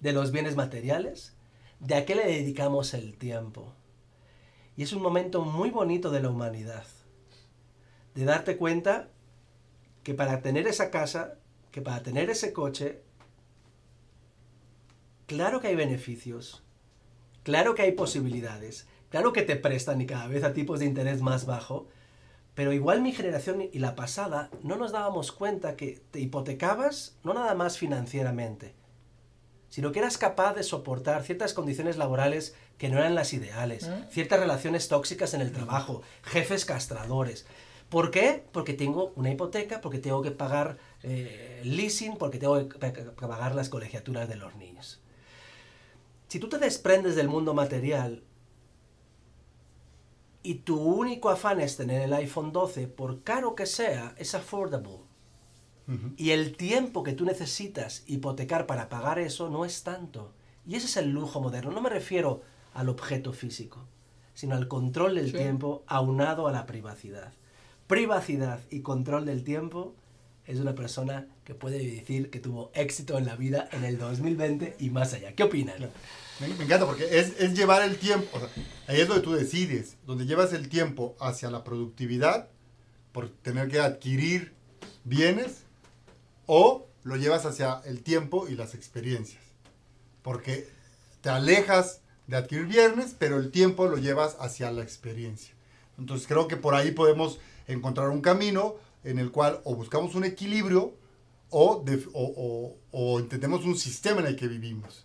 de 0.00 0.12
los 0.12 0.32
bienes 0.32 0.54
materiales, 0.54 1.34
de 1.80 1.94
a 1.94 2.04
qué 2.04 2.14
le 2.14 2.26
dedicamos 2.26 2.92
el 2.92 3.16
tiempo. 3.16 3.72
Y 4.76 4.82
es 4.82 4.92
un 4.92 5.00
momento 5.00 5.46
muy 5.46 5.70
bonito 5.70 6.10
de 6.10 6.20
la 6.20 6.28
humanidad, 6.28 6.84
de 8.14 8.26
darte 8.26 8.58
cuenta 8.58 9.08
que 10.02 10.12
para 10.12 10.42
tener 10.42 10.66
esa 10.66 10.90
casa, 10.90 11.38
que 11.70 11.80
para 11.80 12.02
tener 12.02 12.28
ese 12.28 12.52
coche, 12.52 13.00
claro 15.24 15.62
que 15.62 15.68
hay 15.68 15.74
beneficios, 15.74 16.62
claro 17.44 17.74
que 17.74 17.80
hay 17.80 17.92
posibilidades, 17.92 18.86
claro 19.08 19.32
que 19.32 19.40
te 19.40 19.56
prestan 19.56 20.02
y 20.02 20.06
cada 20.06 20.26
vez 20.26 20.44
a 20.44 20.52
tipos 20.52 20.80
de 20.80 20.84
interés 20.84 21.22
más 21.22 21.46
bajo, 21.46 21.88
pero 22.56 22.72
igual 22.72 23.02
mi 23.02 23.12
generación 23.12 23.68
y 23.70 23.78
la 23.78 23.94
pasada 23.94 24.48
no 24.62 24.76
nos 24.76 24.90
dábamos 24.90 25.30
cuenta 25.30 25.76
que 25.76 26.00
te 26.10 26.20
hipotecabas 26.20 27.14
no 27.22 27.34
nada 27.34 27.54
más 27.54 27.76
financieramente, 27.76 28.74
sino 29.68 29.92
que 29.92 29.98
eras 29.98 30.16
capaz 30.16 30.54
de 30.54 30.62
soportar 30.62 31.22
ciertas 31.22 31.52
condiciones 31.52 31.98
laborales 31.98 32.56
que 32.78 32.88
no 32.88 32.98
eran 32.98 33.14
las 33.14 33.34
ideales, 33.34 33.86
¿Mm? 33.86 34.10
ciertas 34.10 34.40
relaciones 34.40 34.88
tóxicas 34.88 35.34
en 35.34 35.42
el 35.42 35.52
trabajo, 35.52 36.00
jefes 36.22 36.64
castradores. 36.64 37.46
¿Por 37.90 38.10
qué? 38.10 38.42
Porque 38.52 38.72
tengo 38.72 39.12
una 39.16 39.30
hipoteca, 39.30 39.82
porque 39.82 39.98
tengo 39.98 40.22
que 40.22 40.30
pagar 40.30 40.78
eh, 41.02 41.60
leasing, 41.62 42.16
porque 42.16 42.38
tengo 42.38 42.70
que 42.70 42.78
pagar 42.78 43.54
las 43.54 43.68
colegiaturas 43.68 44.30
de 44.30 44.36
los 44.36 44.56
niños. 44.56 45.02
Si 46.28 46.40
tú 46.40 46.48
te 46.48 46.56
desprendes 46.56 47.16
del 47.16 47.28
mundo 47.28 47.52
material 47.52 48.22
y 50.48 50.54
tu 50.56 50.78
único 50.80 51.28
afán 51.30 51.60
es 51.60 51.76
tener 51.76 52.02
el 52.02 52.12
iPhone 52.12 52.52
12, 52.52 52.86
por 52.88 53.22
caro 53.22 53.54
que 53.54 53.66
sea, 53.66 54.14
es 54.18 54.34
affordable. 54.34 55.00
Y 56.16 56.30
el 56.30 56.56
tiempo 56.56 57.04
que 57.04 57.12
tú 57.12 57.24
necesitas 57.24 58.02
hipotecar 58.06 58.66
para 58.66 58.88
pagar 58.88 59.20
eso 59.20 59.48
no 59.50 59.64
es 59.64 59.84
tanto. 59.84 60.32
Y 60.66 60.74
ese 60.74 60.86
es 60.86 60.96
el 60.96 61.10
lujo 61.10 61.40
moderno. 61.40 61.70
No 61.70 61.80
me 61.80 61.90
refiero 61.90 62.42
al 62.74 62.88
objeto 62.88 63.32
físico, 63.32 63.86
sino 64.34 64.56
al 64.56 64.66
control 64.66 65.14
del 65.14 65.30
Sí. 65.30 65.36
tiempo 65.36 65.84
aunado 65.86 66.48
a 66.48 66.52
la 66.52 66.66
privacidad. 66.66 67.32
Privacidad 67.86 68.58
y 68.68 68.80
control 68.80 69.26
del 69.26 69.44
tiempo 69.44 69.94
es 70.44 70.58
una 70.58 70.74
persona 70.74 71.28
que 71.46 71.54
puede 71.54 71.78
decir 71.78 72.28
que 72.28 72.40
tuvo 72.40 72.72
éxito 72.74 73.16
en 73.16 73.24
la 73.24 73.36
vida 73.36 73.68
en 73.70 73.84
el 73.84 73.98
2020 73.98 74.76
y 74.80 74.90
más 74.90 75.14
allá. 75.14 75.32
¿Qué 75.32 75.44
opinan? 75.44 75.78
Me, 76.40 76.48
me 76.48 76.64
encanta 76.64 76.86
porque 76.86 77.04
es, 77.20 77.38
es 77.38 77.54
llevar 77.54 77.82
el 77.82 77.98
tiempo, 77.98 78.28
o 78.32 78.40
sea, 78.40 78.48
ahí 78.88 79.00
es 79.00 79.06
donde 79.06 79.22
tú 79.22 79.32
decides, 79.32 79.96
donde 80.04 80.26
llevas 80.26 80.52
el 80.52 80.68
tiempo 80.68 81.14
hacia 81.20 81.48
la 81.48 81.62
productividad 81.62 82.48
por 83.12 83.28
tener 83.28 83.68
que 83.68 83.78
adquirir 83.78 84.54
bienes 85.04 85.62
o 86.46 86.88
lo 87.04 87.14
llevas 87.14 87.46
hacia 87.46 87.80
el 87.84 88.02
tiempo 88.02 88.48
y 88.48 88.56
las 88.56 88.74
experiencias. 88.74 89.42
Porque 90.22 90.68
te 91.20 91.30
alejas 91.30 92.00
de 92.26 92.38
adquirir 92.38 92.66
bienes, 92.66 93.14
pero 93.16 93.38
el 93.38 93.52
tiempo 93.52 93.86
lo 93.86 93.98
llevas 93.98 94.36
hacia 94.40 94.72
la 94.72 94.82
experiencia. 94.82 95.54
Entonces 95.96 96.26
creo 96.26 96.48
que 96.48 96.56
por 96.56 96.74
ahí 96.74 96.90
podemos 96.90 97.38
encontrar 97.68 98.08
un 98.08 98.20
camino 98.20 98.74
en 99.04 99.20
el 99.20 99.30
cual 99.30 99.60
o 99.62 99.76
buscamos 99.76 100.16
un 100.16 100.24
equilibrio 100.24 101.05
o, 101.58 101.84
o, 102.12 102.22
o- 102.36 102.76
o 102.92 103.20
entendemos 103.20 103.64
un 103.64 103.76
sistema 103.78 104.20
en 104.20 104.26
el 104.26 104.36
que 104.36 104.46
vivimos. 104.48 105.04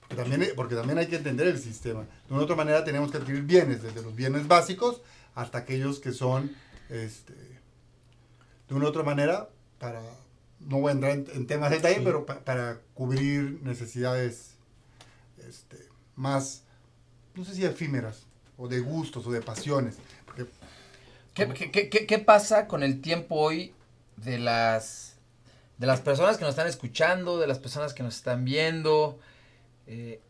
Porque 0.00 0.14
también, 0.16 0.52
porque 0.56 0.74
también 0.74 0.98
hay 0.98 1.06
que 1.06 1.16
entender 1.16 1.46
el 1.48 1.58
sistema. 1.58 2.02
De 2.02 2.32
una 2.34 2.40
u 2.40 2.44
otra 2.44 2.56
manera 2.56 2.84
tenemos 2.84 3.10
que 3.10 3.16
adquirir 3.18 3.42
bienes, 3.42 3.82
desde 3.82 4.00
los 4.02 4.14
bienes 4.14 4.46
básicos 4.46 5.02
hasta 5.34 5.58
aquellos 5.58 5.98
que 5.98 6.12
son, 6.12 6.52
este, 6.88 7.32
de 8.68 8.74
una 8.74 8.86
u 8.86 8.88
otra 8.88 9.02
manera, 9.02 9.48
para, 9.78 10.00
no 10.60 10.80
voy 10.80 10.90
a 10.90 10.92
entrar 10.92 11.12
en, 11.12 11.26
en 11.34 11.46
temas 11.46 11.70
de 11.70 11.76
detalle, 11.76 11.96
Sí. 11.96 12.02
pero 12.04 12.24
pa- 12.26 12.40
para 12.44 12.80
cubrir 12.94 13.60
necesidades 13.62 14.52
este, 15.48 15.76
más, 16.16 16.62
no 17.34 17.44
sé 17.44 17.54
si 17.54 17.64
efímeras, 17.64 18.22
o 18.56 18.66
de 18.68 18.80
gustos, 18.80 19.26
o 19.26 19.30
de 19.32 19.40
pasiones. 19.42 19.96
Porque 20.26 20.46
¿Qué, 21.34 21.48
qué- 21.54 21.70
qué- 21.70 21.88
qué- 21.88 22.06
qué 22.06 22.18
pasa 22.18 22.66
con 22.66 22.82
el 22.82 23.00
tiempo 23.00 23.36
hoy 23.36 23.72
de 24.16 24.38
las, 24.38 25.07
de 25.78 25.86
las 25.86 26.00
personas 26.00 26.36
que 26.36 26.44
nos 26.44 26.50
están 26.50 26.66
escuchando, 26.66 27.38
de 27.38 27.46
las 27.46 27.58
personas 27.58 27.94
que 27.94 28.02
nos 28.02 28.16
están 28.16 28.44
viendo? 28.44 29.18
Eh, 29.86 30.20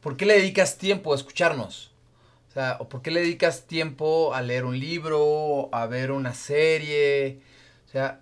¿Por 0.00 0.16
qué 0.16 0.26
le 0.26 0.34
dedicas 0.34 0.76
tiempo 0.76 1.12
a 1.12 1.16
escucharnos? 1.16 1.92
O 2.48 2.52
sea, 2.52 2.76
¿o 2.80 2.88
¿por 2.88 3.00
qué 3.00 3.10
le 3.10 3.20
dedicas 3.20 3.66
tiempo 3.66 4.34
a 4.34 4.42
leer 4.42 4.64
un 4.64 4.78
libro, 4.78 5.70
a 5.72 5.86
ver 5.86 6.10
una 6.10 6.34
serie? 6.34 7.40
O 7.86 7.90
sea, 7.90 8.20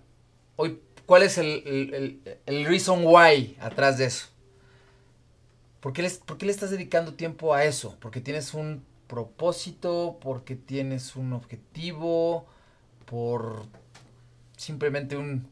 hoy, 0.55 0.79
¿cuál 1.05 1.23
es 1.23 1.37
el, 1.37 1.63
el, 1.65 2.39
el, 2.45 2.65
reason 2.65 3.01
why 3.03 3.57
atrás 3.59 3.97
de 3.97 4.05
eso? 4.05 4.27
¿Por 5.81 5.91
qué, 5.91 6.09
¿Por 6.25 6.37
qué 6.37 6.45
le 6.45 6.51
estás 6.53 6.69
dedicando 6.69 7.15
tiempo 7.15 7.53
a 7.53 7.65
eso? 7.65 7.97
¿Porque 7.99 8.21
tienes 8.21 8.53
un 8.53 8.85
propósito? 9.07 10.17
¿Porque 10.21 10.55
tienes 10.55 11.15
un 11.15 11.33
objetivo? 11.33 12.45
¿Por 13.05 13.65
simplemente 14.61 15.17
un, 15.17 15.47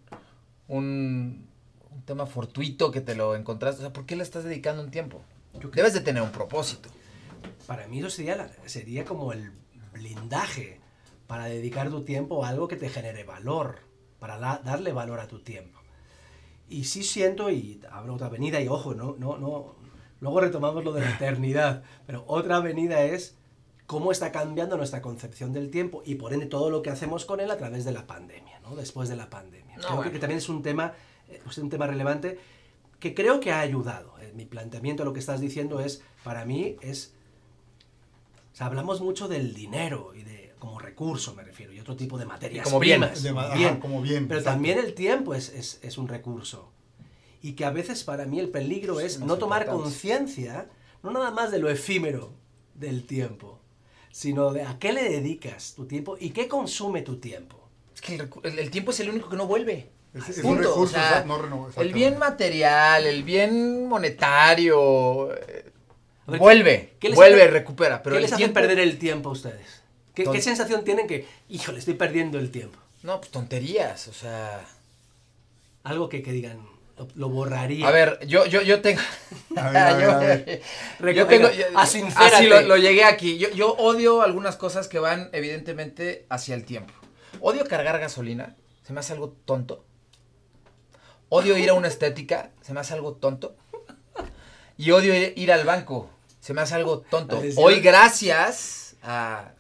un, 0.68 1.48
un 1.92 2.02
tema 2.06 2.26
fortuito 2.26 2.92
que 2.92 3.02
te 3.02 3.16
lo 3.16 3.36
encontraste? 3.36 3.82
O 3.82 3.86
sea, 3.86 3.94
¿por 3.94 4.06
qué 4.06 4.16
le 4.16 4.24
estás 4.24 4.44
dedicando 4.44 4.84
un 4.84 4.92
tiempo? 4.92 5.22
Debes 5.74 5.94
de 5.94 6.02
tener 6.02 6.22
un 6.22 6.32
propósito. 6.32 6.90
Para 7.66 7.88
mí 7.88 8.00
eso 8.00 8.10
sería, 8.10 8.36
la- 8.36 8.50
sería 8.66 9.04
como 9.06 9.34
el 9.34 9.52
blindaje 9.94 10.80
para 11.28 11.46
dedicar 11.46 11.90
tu 11.90 12.04
tiempo 12.04 12.46
a 12.46 12.50
algo 12.50 12.68
que 12.68 12.76
te 12.76 12.90
genere 12.90 13.24
valor, 13.24 13.80
para 14.20 14.38
la- 14.38 14.62
darle 14.64 14.94
valor 14.94 15.20
a 15.20 15.28
tu 15.28 15.40
tiempo. 15.40 15.80
Y 16.70 16.84
sí 16.84 17.04
siento, 17.04 17.50
y 17.50 17.82
abro 17.92 18.14
otra 18.14 18.28
avenida, 18.28 18.62
y 18.62 18.68
ojo, 18.68 18.94
no, 18.94 19.16
no, 19.18 19.38
no, 19.40 19.76
luego 20.22 20.40
retomamos 20.42 20.84
lo 20.84 20.94
de 20.94 21.02
la 21.02 21.10
eternidad, 21.16 21.84
pero 22.06 22.24
otra 22.28 22.58
avenida 22.58 23.02
es 23.04 23.36
cómo 23.88 24.12
está 24.12 24.32
cambiando 24.32 24.78
nuestra 24.78 25.02
concepción 25.02 25.52
del 25.52 25.72
tiempo 25.72 26.04
y 26.06 26.14
por 26.16 26.32
ende 26.34 26.46
todo 26.46 26.70
lo 26.70 26.84
que 26.84 26.92
hacemos 26.92 27.26
con 27.26 27.40
él 27.40 27.50
a 27.50 27.58
través 27.58 27.86
de 27.86 27.92
la 27.92 28.06
pandemia, 28.06 28.59
¿no? 28.70 28.76
Después 28.76 29.10
de 29.10 29.16
la 29.16 29.30
pandemia. 29.30 29.76
No, 29.78 29.82
creo 29.82 29.90
que- 29.90 29.96
bueno. 29.96 30.12
que 30.14 30.20
también 30.20 30.38
es 30.38 30.50
un 30.50 30.62
tema, 30.62 30.94
eh, 31.28 31.42
es 31.48 31.58
un 31.58 31.70
tema 31.70 31.88
relevante 31.88 32.38
que 33.00 33.14
creo 33.14 33.40
que 33.40 33.52
ha 33.52 33.60
ayudado. 33.62 34.14
Eh, 34.20 34.32
mi 34.36 34.46
planteamiento, 34.46 35.06
lo 35.06 35.14
que 35.14 35.20
estás 35.20 35.40
diciendo 35.42 35.80
es, 35.80 36.02
para 36.24 36.46
mí, 36.46 36.76
es 36.82 37.14
o 38.54 38.56
sea, 38.60 38.68
hablamos 38.68 39.00
mucho 39.02 39.28
del 39.28 39.54
dinero 39.54 40.14
y 40.16 40.24
de 40.24 40.54
como 40.60 40.80
recurso, 40.80 41.34
me 41.36 41.44
refiero, 41.44 41.72
y 41.72 41.80
otro 41.80 41.96
tipo 41.96 42.18
de 42.18 42.26
materias 42.26 42.66
como 42.66 42.80
bien. 42.80 43.00
primas, 43.00 43.24
De 43.24 43.32
ma- 43.32 43.44
como 43.44 43.54
ajá, 43.54 43.58
bien. 43.58 43.80
como 43.80 44.02
bien, 44.02 44.28
Pero 44.28 44.40
exacto. 44.42 44.56
también 44.56 44.80
el 44.80 44.94
tiempo 44.94 45.34
es, 45.34 45.48
es- 45.50 45.80
es 45.82 45.98
un 45.98 46.10
recurso. 46.10 46.70
Y 47.42 47.54
que 47.54 47.64
a 47.64 47.72
veces 47.72 48.04
para 48.04 48.26
mí 48.26 48.38
el 48.40 48.50
peligro 48.50 49.00
es 49.00 49.22
no 49.22 49.38
tomar 49.38 49.66
conciencia, 49.68 50.68
no 51.04 51.12
nada 51.12 51.32
más 51.32 51.52
de 51.52 51.60
lo 51.60 51.70
efímero 51.70 52.34
del 52.76 53.06
tiempo, 53.06 53.60
sino 54.12 54.52
de 54.52 54.64
a 54.64 54.78
qué 54.80 54.92
le 54.92 55.04
dedicas 55.10 55.74
tu 55.76 55.86
tiempo 55.86 56.18
y 56.20 56.32
qué 56.32 56.50
consume 56.50 57.02
tu 57.02 57.16
tiempo. 57.18 57.59
Es 58.00 58.02
que 58.02 58.16
el, 58.16 58.30
el- 58.44 58.60
el 58.60 58.72
tiempo 58.72 58.92
es 58.92 59.00
el 59.02 59.10
único 59.10 59.30
que 59.30 59.36
no 59.36 59.46
vuelve. 59.46 59.90
Es, 60.14 60.30
es 60.30 60.38
un 60.38 60.44
Punto, 60.56 60.70
recurso, 60.70 60.82
o 60.82 60.88
sea, 60.88 61.24
exact- 61.24 61.26
no 61.26 61.38
renova- 61.42 61.70
El 61.82 61.94
bien 61.94 62.18
material, 62.18 63.06
el 63.06 63.24
bien 63.24 63.88
monetario, 63.88 65.34
eh, 65.34 65.66
ver, 66.28 66.40
vuelve, 66.40 66.94
¿qué 67.00 67.10
les 67.10 67.16
vuelve, 67.16 67.42
hace- 67.44 67.52
recupera. 67.52 68.02
Pero 68.02 68.16
¿Qué 68.16 68.22
les 68.22 68.32
hace 68.32 68.38
tiempo- 68.38 68.54
perder 68.56 68.80
el 68.80 68.98
tiempo 68.98 69.30
a 69.30 69.32
ustedes? 69.34 69.84
¿Qué, 70.16 70.42
sensación 70.42 70.84
tienen 70.84 71.08
que, 71.08 71.28
híjole, 71.50 71.80
estoy 71.80 71.94
perdiendo 71.94 72.40
el 72.40 72.52
tiempo? 72.52 72.78
No, 73.04 73.20
pues 73.20 73.32
tonterías, 73.32 74.08
o 74.08 74.14
sea... 74.14 74.66
Algo 75.84 76.10
que, 76.10 76.22
que 76.22 76.32
digan, 76.34 76.60
lo, 76.98 77.08
lo 77.16 77.30
borraría. 77.30 77.88
A 77.88 77.92
ver, 77.92 78.20
yo, 78.28 78.46
yo, 78.46 78.62
yo 78.62 78.82
tengo... 78.82 79.02
A 79.56 79.70
ver, 79.70 79.78
a 79.78 79.94
ver, 79.96 80.04
yo, 80.04 80.12
a 80.12 80.18
ver. 80.20 80.62
Reco- 81.00 81.14
yo 81.16 81.28
tengo... 81.28 81.50
yo- 81.52 81.66
así 81.76 82.02
lo, 82.48 82.62
lo 82.62 82.76
llegué 82.78 83.04
aquí. 83.06 83.38
Yo, 83.38 83.50
yo 83.52 83.74
odio 83.76 84.22
algunas 84.22 84.56
cosas 84.58 84.88
que 84.88 85.00
van 85.00 85.30
evidentemente 85.32 86.26
hacia 86.30 86.56
el 86.56 86.66
tiempo. 86.66 86.94
Odio 87.42 87.66
cargar 87.66 88.00
gasolina, 88.00 88.56
se 88.84 88.94
me 88.94 89.00
hace 89.00 89.14
algo 89.14 89.30
tonto. 89.46 89.84
Odio 91.30 91.58
ir 91.58 91.70
a 91.70 91.74
una 91.74 91.88
estética, 91.88 92.52
se 92.62 92.74
me 92.74 92.80
hace 92.80 92.94
algo 92.94 93.14
tonto. 93.14 93.56
Y 94.78 94.92
odio 94.92 95.14
ir, 95.14 95.34
ir 95.36 95.52
al 95.52 95.66
banco, 95.66 96.10
se 96.40 96.54
me 96.54 96.62
hace 96.62 96.76
algo 96.76 97.00
tonto. 97.02 97.42
Hoy 97.58 97.82
gracias 97.82 98.96
a, 99.04 99.52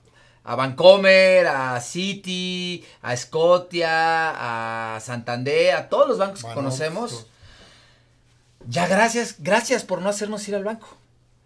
a 0.43 0.55
Bancomer, 0.55 1.47
a 1.47 1.79
Citi, 1.81 2.83
a 3.01 3.15
Scotia, 3.15 4.95
a 4.95 4.99
Santander, 4.99 5.75
a 5.75 5.89
todos 5.89 6.07
los 6.07 6.17
bancos 6.17 6.43
que 6.43 6.53
conocemos. 6.53 7.27
pues, 8.57 8.69
Ya 8.69 8.87
gracias, 8.87 9.35
gracias 9.39 9.83
por 9.83 10.01
no 10.01 10.09
hacernos 10.09 10.47
ir 10.47 10.55
al 10.55 10.63
banco. 10.63 10.87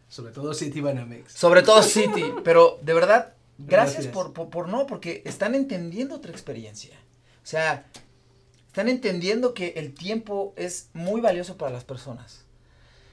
Sobre 0.08 0.32
todo 0.32 0.54
Citibanamex. 0.54 1.34
Sobre 1.34 1.64
todo 1.64 1.82
City, 1.82 2.32
pero 2.44 2.78
de 2.84 2.94
verdad, 2.94 3.34
gracias, 3.58 4.06
Gracias. 4.06 4.14
Por, 4.14 4.34
por, 4.34 4.50
por 4.50 4.68
no, 4.68 4.88
porque 4.88 5.22
están 5.26 5.56
entendiendo 5.56 6.16
otra 6.16 6.32
experiencia. 6.32 6.96
O 7.44 7.46
sea, 7.46 7.86
están 8.68 8.90
entendiendo 8.90 9.54
que 9.54 9.74
el 9.78 9.94
tiempo 9.94 10.54
es 10.56 10.90
muy 10.94 11.22
valioso 11.22 11.58
para 11.58 11.72
las 11.72 11.84
personas. 11.84 12.46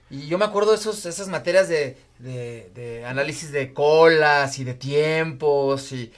Y 0.09 0.27
yo 0.27 0.39
me 0.39 0.45
acuerdo 0.45 0.73
de 0.73 0.79
esos, 0.79 1.07
esas 1.07 1.29
materias 1.29 1.69
de, 1.69 1.97
de, 2.19 2.71
de 2.75 3.05
análisis 3.05 3.53
de 3.53 3.73
colas 3.73 4.59
y 4.59 4.65
de 4.65 4.75
tiempos 4.75 5.93
y 5.93 6.13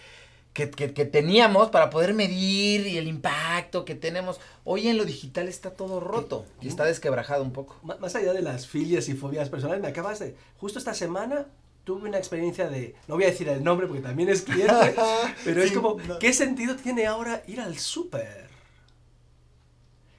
que, 0.53 0.71
que, 0.71 0.93
que 0.93 1.05
teníamos 1.05 1.71
para 1.71 1.91
poder 1.91 2.15
medir 2.15 2.87
y 2.87 2.99
el 2.99 3.07
impacto 3.07 3.85
que 3.85 3.95
tenemos. 3.95 4.41
Hoy 4.65 4.89
en 4.89 4.97
lo 4.97 5.05
digital 5.05 5.49
está 5.49 5.71
todo 5.71 6.01
roto 6.01 6.47
y 6.61 6.69
está 6.69 6.85
desquebrajado 6.85 7.43
un 7.43 7.53
poco. 7.53 7.79
Más 7.83 8.15
allá 8.15 8.33
de 8.33 8.43
las 8.43 8.67
filias 8.67 9.09
y 9.09 9.15
fobias 9.15 9.49
personales, 9.49 9.83
me 9.83 9.89
acabas 9.89 10.19
de... 10.19 10.37
Justo 10.57 10.79
esta 10.79 10.95
semana 10.95 11.47
tuve 11.85 12.09
una 12.09 12.19
experiencia 12.19 12.69
de... 12.69 12.95
No 13.09 13.17
voy 13.17 13.25
a 13.25 13.29
decir 13.29 13.49
el 13.49 13.63
nombre 13.65 13.87
porque 13.87 14.03
también 14.03 14.29
es 14.29 14.43
cliente, 14.43 14.95
pero 15.45 15.63
es 15.63 15.73
como, 15.73 15.97
no. 16.01 16.19
¿qué 16.19 16.33
sentido 16.33 16.77
tiene 16.77 17.07
ahora 17.07 17.43
ir 17.47 17.61
al 17.61 17.79
súper? 17.79 18.49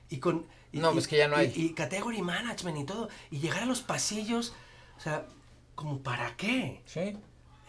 Y 0.10 0.17
con... 0.17 0.45
y- 0.71 0.80
No, 0.80 0.91
y- 0.91 0.93
pues 0.93 1.08
que 1.08 1.17
ya 1.17 1.28
no 1.28 1.36
hay. 1.36 1.52
Y, 1.56 1.65
y 1.67 1.73
category 1.73 2.21
management 2.21 2.78
y 2.78 2.84
todo. 2.86 3.10
Y 3.32 3.39
llegar 3.39 3.63
a 3.63 3.65
los 3.65 3.82
pasillos, 3.82 4.54
o 4.97 4.99
sea, 4.99 5.26
como 5.76 5.99
para 5.99 6.36
qué? 6.36 6.82
Sí. 6.86 7.17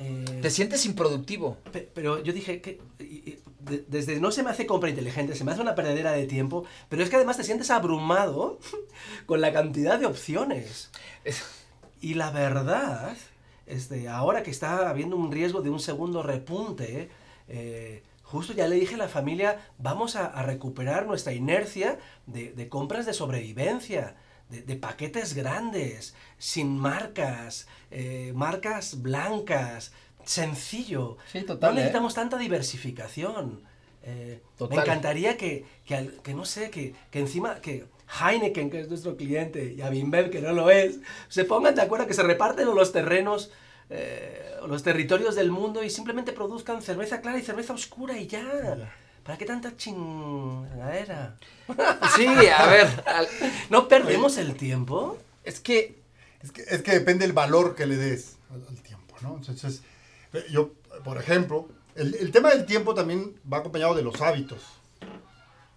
Eh, 0.01 0.25
Te 0.43 0.51
sientes 0.51 0.85
improductivo. 0.87 1.57
Pe- 1.73 1.89
Pero 1.95 2.23
yo 2.23 2.33
dije 2.33 2.61
que 2.61 2.81
de- 2.99 3.85
desde 3.89 4.21
no 4.21 4.31
se 4.33 4.43
me 4.43 4.51
hace 4.51 4.67
compra 4.67 4.91
inteligente, 4.91 5.35
se 5.37 5.45
me 5.45 5.53
hace 5.53 5.61
una 5.63 5.75
perdedera 5.77 6.13
de 6.13 6.27
tiempo, 6.27 6.65
pero 6.89 7.03
es 7.03 7.09
que 7.11 7.17
además 7.17 7.37
te 7.37 7.45
sientes 7.45 7.71
abrumado 7.71 8.59
con 9.27 9.41
la 9.41 9.53
cantidad 9.53 9.99
de 9.99 10.07
opciones. 10.07 10.91
Es- 11.25 11.45
Y 12.01 12.15
la 12.15 12.31
verdad, 12.31 13.17
este, 13.67 14.09
ahora 14.09 14.43
que 14.43 14.51
está 14.51 14.89
habiendo 14.89 15.17
un 15.17 15.33
riesgo 15.33 15.61
de 15.63 15.71
un 15.71 15.81
segundo 15.81 16.23
repunte, 16.23 17.09
eh, 17.49 18.03
justo 18.23 18.53
ya 18.53 18.67
le 18.69 18.77
dije 18.77 18.95
a 18.95 18.99
la 18.99 19.09
familia, 19.09 19.59
vamos 19.79 20.17
a, 20.17 20.27
a 20.27 20.43
recuperar 20.43 21.07
nuestra 21.07 21.33
inercia 21.33 21.99
de, 22.27 22.53
de 22.53 22.69
compras 22.69 23.07
de 23.07 23.13
sobrevivencia, 23.15 24.17
de, 24.49 24.63
de 24.63 24.77
paquetes 24.77 25.35
grandes, 25.35 26.15
sin 26.39 26.79
marcas, 26.79 27.67
eh, 27.91 28.33
marcas 28.35 29.03
blancas, 29.03 29.93
sencillo. 30.25 31.17
Sí, 31.33 31.43
total, 31.43 31.71
No 31.71 31.73
¿eh? 31.73 31.83
necesitamos 31.83 32.15
tanta 32.15 32.37
diversificación. 32.39 33.63
Eh. 34.07 34.41
Me 34.69 34.77
encantaría 34.77 35.37
que, 35.37 35.65
que, 35.87 36.11
que 36.23 36.35
no 36.35 36.45
sé, 36.45 36.71
que, 36.71 36.95
que 37.11 37.21
encima, 37.21 37.61
que 37.61 37.87
Heineken, 38.21 38.71
que 38.71 38.81
es 38.81 38.89
nuestro 38.89 39.17
cliente, 39.17 39.73
y 39.77 39.81
Avinbev, 39.81 40.31
que 40.31 40.41
no 40.43 40.53
lo 40.53 40.71
es, 40.71 40.99
se 41.29 41.45
pongan 41.45 41.75
de 41.75 41.83
acuerdo 41.83 42.07
que 42.07 42.13
se 42.15 42.23
reparten 42.23 42.67
los 42.75 42.93
terrenos, 42.93 43.51
eh, 43.91 44.57
o 44.63 44.67
los 44.67 44.83
territorios 44.83 45.35
del 45.35 45.51
mundo 45.51 45.83
y 45.83 45.91
simplemente 45.91 46.33
produzcan 46.33 46.83
cerveza 46.83 47.21
clara 47.21 47.39
y 47.39 47.43
cerveza 47.43 47.73
oscura 47.75 48.17
y 48.19 48.27
ya. 48.27 48.93
¿Para 49.23 49.39
qué 49.39 49.47
tanta 49.47 49.75
chingadera? 49.77 51.37
Sí, 52.15 52.27
a 52.27 52.67
ver, 52.67 53.03
al- 53.07 53.29
¿No 53.71 53.89
perdemos 53.89 54.37
el 54.39 54.55
tiempo? 54.55 55.19
es 55.45 55.61
que 55.61 55.99
Es 56.43 56.53
que, 56.53 56.63
es 56.63 56.83
que 56.83 56.93
depende 56.93 57.25
el 57.25 57.33
valor 57.33 57.75
que 57.75 57.87
le 57.87 57.97
des 57.97 58.37
al, 58.51 58.65
al 58.69 58.83
tiempo, 58.83 59.15
¿no? 59.23 59.37
Entonces, 59.37 59.83
yo, 60.51 60.73
por 61.05 61.19
ejemplo, 61.19 61.69
el, 61.97 62.15
el 62.15 62.31
tema 62.31 62.51
del 62.51 62.67
tiempo 62.67 62.95
también 62.95 63.35
va 63.51 63.59
acompañado 63.59 63.95
de 63.95 64.03
los 64.03 64.21
hábitos. 64.21 64.63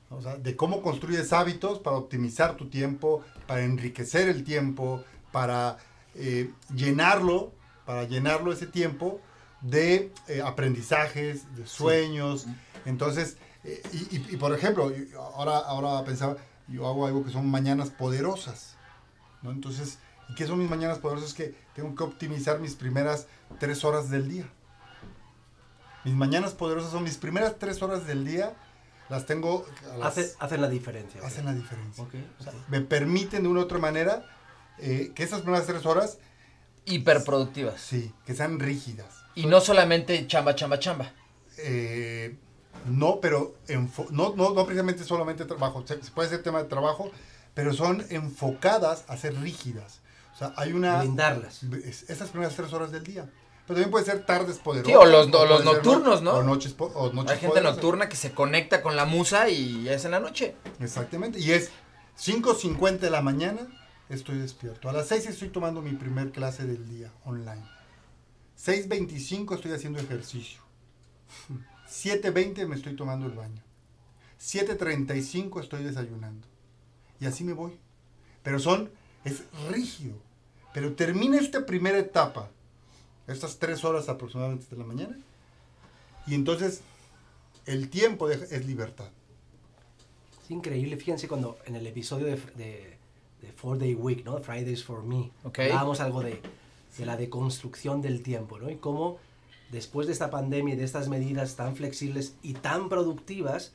¿no? 0.10 0.18
O 0.18 0.22
sea, 0.22 0.38
de 0.38 0.56
cómo 0.56 0.82
construyes 0.82 1.34
hábitos 1.34 1.80
para 1.80 1.98
optimizar 1.98 2.56
tu 2.56 2.70
tiempo, 2.70 3.24
para 3.46 3.64
enriquecer 3.64 4.30
el 4.30 4.44
tiempo, 4.44 5.04
para 5.32 5.78
eh, 6.16 6.52
llenarlo, 6.74 7.52
para 7.86 8.06
llenarlo 8.06 8.52
ese 8.52 8.68
tiempo 8.68 9.22
de 9.62 10.12
eh, 10.28 10.42
aprendizajes, 10.44 11.56
de 11.56 11.66
sueños. 11.68 12.46
Entonces, 12.86 13.38
eh, 13.64 13.82
y, 13.92 14.18
y- 14.18 14.28
y, 14.34 14.38
por 14.38 14.54
ejemplo, 14.54 14.92
ahora, 15.34 15.58
ahora 15.58 16.04
pensaba, 16.06 16.38
yo 16.68 16.88
hago 16.88 17.06
algo 17.06 17.24
que 17.26 17.32
son 17.32 17.50
mañanas 17.50 17.90
poderosas. 17.90 18.76
¿no? 19.42 19.52
Entonces, 19.52 20.00
¿y 20.30 20.36
qué 20.36 20.48
son 20.48 20.60
mis 20.60 20.70
mañanas 20.70 21.00
poderosas? 21.00 21.34
Que 21.34 21.56
tengo 21.76 21.94
que 21.96 22.04
optimizar 22.04 22.60
mis 22.60 22.76
primeras 22.76 23.28
tres 23.60 23.84
horas 23.84 24.10
del 24.10 24.28
día. 24.30 24.50
Mis 26.08 26.16
mañanas 26.16 26.54
poderosas 26.54 26.90
son 26.92 27.04
mis 27.04 27.18
primeras 27.18 27.60
tres 27.60 27.82
horas 27.82 28.08
del 28.08 28.24
día, 28.24 28.54
las 29.10 29.26
tengo, 29.26 29.66
a 29.94 29.98
las- 29.98 30.08
Hace- 30.18 30.34
hacen 30.40 30.62
la 30.62 30.70
diferencia. 30.70 31.20
hacen 31.22 31.44
la 31.44 31.54
diferencia. 31.54 32.02
Ok, 32.02 32.14
O 32.40 32.44
sea, 32.44 32.54
ok. 32.54 32.60
me 32.70 32.80
permiten 32.80 33.44
de 33.44 33.50
una 33.50 33.60
u 33.60 33.64
otra 33.64 33.78
manera 33.78 34.24
eh, 34.80 35.12
que 35.14 35.24
esas 35.24 35.42
primeras 35.42 35.66
tres 35.68 35.86
horas, 35.86 36.18
hiperproductivas. 36.86 37.82
sí, 37.82 38.14
que 38.26 38.34
sean 38.36 38.58
rígidas. 38.60 39.08
Y 39.36 39.48
no 39.48 39.60
solamente 39.60 40.26
chamba, 40.28 40.56
chamba, 40.56 40.80
chamba. 40.80 41.12
Eh, 41.58 42.38
no, 42.86 43.20
pero 43.20 43.56
no, 44.12 44.34
no, 44.36 44.54
no 44.54 44.66
precisamente 44.66 45.04
solamente 45.04 45.44
trabajo, 45.44 45.84
se, 45.86 46.02
se 46.02 46.12
puede 46.12 46.30
ser 46.30 46.42
tema 46.42 46.60
de 46.64 46.70
trabajo, 46.70 47.12
pero 47.54 47.74
son 47.74 48.06
enfocadas 48.12 49.04
a 49.10 49.18
ser 49.18 49.36
rígidas. 49.42 50.00
O 50.34 50.38
sea, 50.38 50.54
hay 50.56 50.72
una... 50.72 51.02
Blindarlas. 51.02 51.64
es- 51.84 52.10
esas 52.10 52.30
primeras 52.30 52.56
tres 52.56 52.72
horas 52.72 52.92
del 52.92 53.04
día. 53.04 53.30
Pero 53.68 53.76
también 53.82 53.92
puede 53.92 54.06
ser 54.06 54.26
tardes 54.26 54.58
poderosas. 54.60 54.92
Sí, 54.92 54.96
o 54.96 55.06
los- 55.06 55.28
o 55.34 55.46
los 55.46 55.66
nocturnos, 55.66 56.22
¿no? 56.22 56.36
O 56.36 56.44
noches, 56.44 56.74
o 56.80 57.12
noches 57.12 57.32
Hay 57.32 57.38
gente 57.40 57.48
poderosas. 57.50 57.76
nocturna 57.76 58.08
que 58.10 58.16
se 58.16 58.32
conecta 58.32 58.82
con 58.82 58.96
la 58.96 59.06
musa 59.06 59.50
y 59.50 59.84
ya 59.84 59.94
es 59.94 60.06
en 60.06 60.12
la 60.12 60.20
noche. 60.22 60.56
Exactamente. 60.80 61.40
Y 61.40 61.52
es 61.52 61.70
5.50 62.18 63.00
de 63.08 63.10
la 63.12 63.22
mañana, 63.22 63.68
estoy 64.10 64.38
despierto. 64.38 64.90
A 64.90 64.94
las 64.94 65.08
6 65.08 65.26
estoy 65.28 65.50
tomando 65.50 65.82
mi 65.82 65.92
primer 65.92 66.32
clase 66.32 66.66
del 66.66 66.88
día 66.90 67.12
online. 67.26 67.62
6.25 68.58 69.54
estoy 69.56 69.74
haciendo 69.74 70.00
ejercicio. 70.00 70.62
7.20 71.90 72.66
me 72.68 72.76
estoy 72.76 72.96
tomando 72.96 73.26
el 73.26 73.34
baño. 73.34 73.62
7.35 74.40 75.62
estoy 75.62 75.84
desayunando. 75.84 76.48
Y 77.20 77.26
así 77.26 77.44
me 77.44 77.54
voy. 77.54 77.78
Pero 78.44 78.60
son, 78.60 78.92
es 79.26 79.44
rígido. 79.70 80.16
Pero 80.74 80.94
termina 80.94 81.38
esta 81.38 81.66
primera 81.66 81.98
etapa, 81.98 82.50
estas 83.28 83.58
tres 83.60 83.84
horas 83.84 84.10
aproximadamente 84.10 84.66
de 84.70 84.78
la 84.78 84.84
mañana, 84.86 85.18
y 86.26 86.36
entonces 86.36 86.82
el 87.66 87.90
tiempo 87.90 88.28
de- 88.28 88.36
es 88.36 88.66
libertad. 88.66 89.10
Es 90.44 90.52
increíble, 90.52 90.96
fíjense 90.98 91.28
cuando 91.28 91.58
en 91.66 91.76
el 91.76 91.86
episodio 91.88 92.28
de, 92.28 92.36
de, 92.56 92.98
de 93.42 93.52
Four 93.54 93.80
Day 93.80 93.94
Week, 93.96 94.24
¿no? 94.24 94.38
Fridays 94.40 94.84
for 94.84 95.04
Me, 95.04 95.32
Ok. 95.44 95.60
hablábamos 95.60 96.00
algo 96.00 96.22
de, 96.22 96.42
de 96.98 97.06
la 97.06 97.18
deconstrucción 97.18 98.02
del 98.02 98.24
tiempo, 98.24 98.58
¿no? 98.58 98.70
Y 98.70 98.78
cómo 98.78 99.18
después 99.72 100.08
de 100.08 100.14
esta 100.14 100.30
pandemia 100.30 100.74
y 100.76 100.78
de 100.78 100.86
estas 100.86 101.10
medidas 101.10 101.56
tan 101.58 101.76
flexibles 101.76 102.36
y 102.42 102.54
tan 102.54 102.88
productivas, 102.88 103.74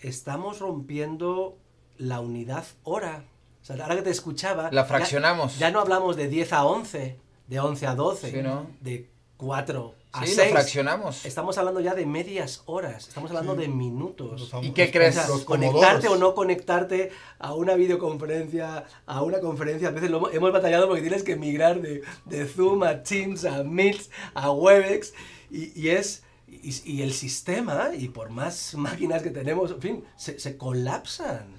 estamos 0.00 0.58
rompiendo 0.58 1.56
la 1.98 2.18
unidad 2.20 2.64
hora. 2.82 3.24
O 3.62 3.64
sea, 3.64 3.76
ahora 3.76 3.94
que 3.94 4.02
te 4.02 4.10
escuchaba... 4.10 4.64
La 4.72 4.82
ya- 4.82 4.84
fraccionamos. 4.88 5.58
Ya, 5.60 5.70
no 5.70 5.78
hablamos 5.78 6.16
de 6.16 6.26
10 6.26 6.52
a 6.52 6.64
11, 6.64 7.16
de 7.46 7.60
11 7.60 7.86
a 7.86 7.94
12, 7.94 8.30
Sí, 8.30 8.42
¿no? 8.42 8.66
de 8.80 9.10
4 9.36 9.94
a 10.12 10.26
Sí, 10.26 10.34
6. 10.34 10.48
lo 10.48 10.52
fraccionamos. 10.52 11.24
Estamos 11.24 11.58
hablando 11.58 11.80
ya 11.80 11.94
de 11.94 12.06
medias 12.06 12.62
horas, 12.66 13.08
estamos 13.08 13.30
hablando 13.30 13.54
Sí. 13.56 13.62
de 13.62 13.68
minutos. 13.68 14.50
¿Y 14.62 14.70
qué 14.72 14.90
crees? 14.90 15.16
O 15.16 15.20
sea, 15.20 15.28
los 15.28 15.44
conectarte 15.44 16.08
o 16.08 16.16
no 16.16 16.34
conectarte 16.34 17.10
a 17.38 17.54
una 17.54 17.74
videoconferencia, 17.74 18.84
a 19.06 19.22
una 19.22 19.40
conferencia. 19.40 19.88
A 19.88 19.90
veces 19.90 20.10
lo 20.10 20.18
hemos- 20.18 20.34
hemos 20.34 20.52
batallado 20.52 20.86
porque 20.86 21.02
tienes 21.02 21.22
que 21.22 21.36
migrar 21.36 21.80
de, 21.80 22.02
de 22.26 22.46
Zoom 22.46 22.82
a 22.84 23.02
Teams, 23.02 23.44
a 23.44 23.62
Meet, 23.64 24.02
a 24.34 24.50
Webex. 24.52 25.12
Y, 25.50 25.78
y 25.80 25.88
es. 25.90 26.22
Y, 26.46 26.98
y 26.98 27.02
el 27.02 27.14
sistema, 27.14 27.90
y 27.96 28.08
por 28.08 28.28
más 28.28 28.74
máquinas 28.74 29.22
que 29.22 29.30
tenemos, 29.30 29.70
en 29.70 29.80
fin, 29.80 30.04
se, 30.16 30.38
se 30.38 30.58
colapsan. 30.58 31.54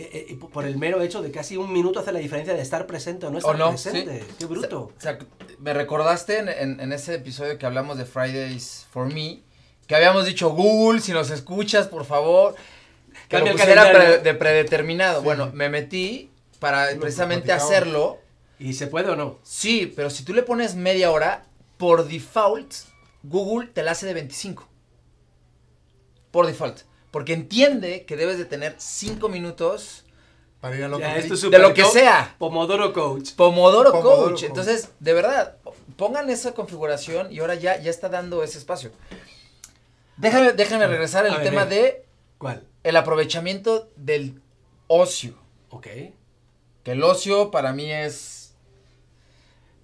Eh, 0.00 0.26
eh, 0.30 0.38
por 0.52 0.64
el 0.64 0.78
mero 0.78 1.02
hecho 1.02 1.22
de 1.22 1.32
casi 1.32 1.56
un 1.56 1.72
minuto 1.72 1.98
hace 1.98 2.12
la 2.12 2.20
diferencia 2.20 2.54
de 2.54 2.62
estar 2.62 2.86
presente 2.86 3.26
o 3.26 3.30
no 3.30 3.38
estar 3.38 3.54
¿O 3.54 3.58
no? 3.58 3.70
presente. 3.70 4.20
Sí. 4.20 4.26
Qué 4.38 4.46
bruto. 4.46 4.92
O 4.96 5.00
sea, 5.00 5.18
me 5.58 5.74
recordaste 5.74 6.38
en, 6.38 6.48
en- 6.48 6.80
en 6.80 6.92
ese 6.92 7.14
episodio 7.16 7.58
que 7.58 7.66
hablamos 7.66 7.98
de 7.98 8.04
Fridays 8.04 8.86
for 8.92 9.12
Me, 9.12 9.40
que 9.88 9.96
habíamos 9.96 10.24
dicho, 10.24 10.50
Google, 10.50 11.00
si 11.00 11.10
nos 11.12 11.30
escuchas, 11.30 11.88
por 11.88 12.04
favor. 12.04 12.54
Que 13.28 13.36
Cambia 13.38 13.52
lo 13.52 13.58
pusiera 13.58 13.90
pre- 13.90 14.18
de 14.18 14.34
predeterminado. 14.34 15.18
Sí. 15.20 15.24
Bueno, 15.24 15.50
me 15.52 15.68
metí 15.68 16.30
para 16.60 16.88
precisamente 17.00 17.50
hacerlo. 17.50 18.18
¿Y 18.60 18.74
se 18.74 18.86
puede 18.86 19.10
o 19.10 19.16
no? 19.16 19.38
Sí, 19.42 19.92
pero 19.96 20.10
si 20.10 20.24
tú 20.24 20.32
le 20.32 20.42
pones 20.44 20.76
media 20.76 21.10
hora, 21.10 21.44
por 21.76 22.06
default, 22.06 22.72
Google 23.24 23.68
te 23.68 23.82
la 23.82 23.92
hace 23.92 24.06
de 24.06 24.14
25. 24.14 24.68
Por 26.30 26.46
default. 26.46 26.82
Porque 27.10 27.32
entiende 27.32 28.04
que 28.04 28.16
debes 28.16 28.38
de 28.38 28.44
tener 28.44 28.74
5 28.78 29.28
minutos 29.28 30.04
Para 30.60 30.74
ir 30.76 30.82
Ya, 30.82 30.88
clic. 30.88 31.16
esto 31.16 31.34
es 31.34 31.50
de 31.50 31.58
lo 31.58 31.72
que 31.72 31.84
sea. 31.84 32.34
Pomodoro 32.38 32.92
Coach. 32.92 33.32
Pomodoro, 33.34 33.92
Pomodoro 33.92 34.16
Coach. 34.22 34.30
Coach. 34.30 34.42
Entonces, 34.44 34.90
de 34.98 35.12
verdad, 35.14 35.56
pongan 35.96 36.28
esa 36.30 36.52
configuración 36.52 37.32
y 37.32 37.38
ahora 37.38 37.54
ya, 37.54 37.80
ya 37.80 37.90
está 37.90 38.08
dando 38.08 38.42
ese 38.42 38.58
espacio. 38.58 38.90
Déjame, 40.16 40.52
déjame 40.52 40.86
regresar 40.86 41.26
A 41.26 41.32
al 41.34 41.42
tema 41.42 41.64
de 41.64 42.04
¿Cuál? 42.38 42.64
el 42.82 42.96
aprovechamiento 42.96 43.88
del 43.96 44.40
ocio. 44.88 45.34
Ok. 45.70 45.86
Que 46.82 46.92
el 46.92 47.02
ocio 47.02 47.50
para 47.50 47.72
mí 47.72 47.90
es 47.92 48.37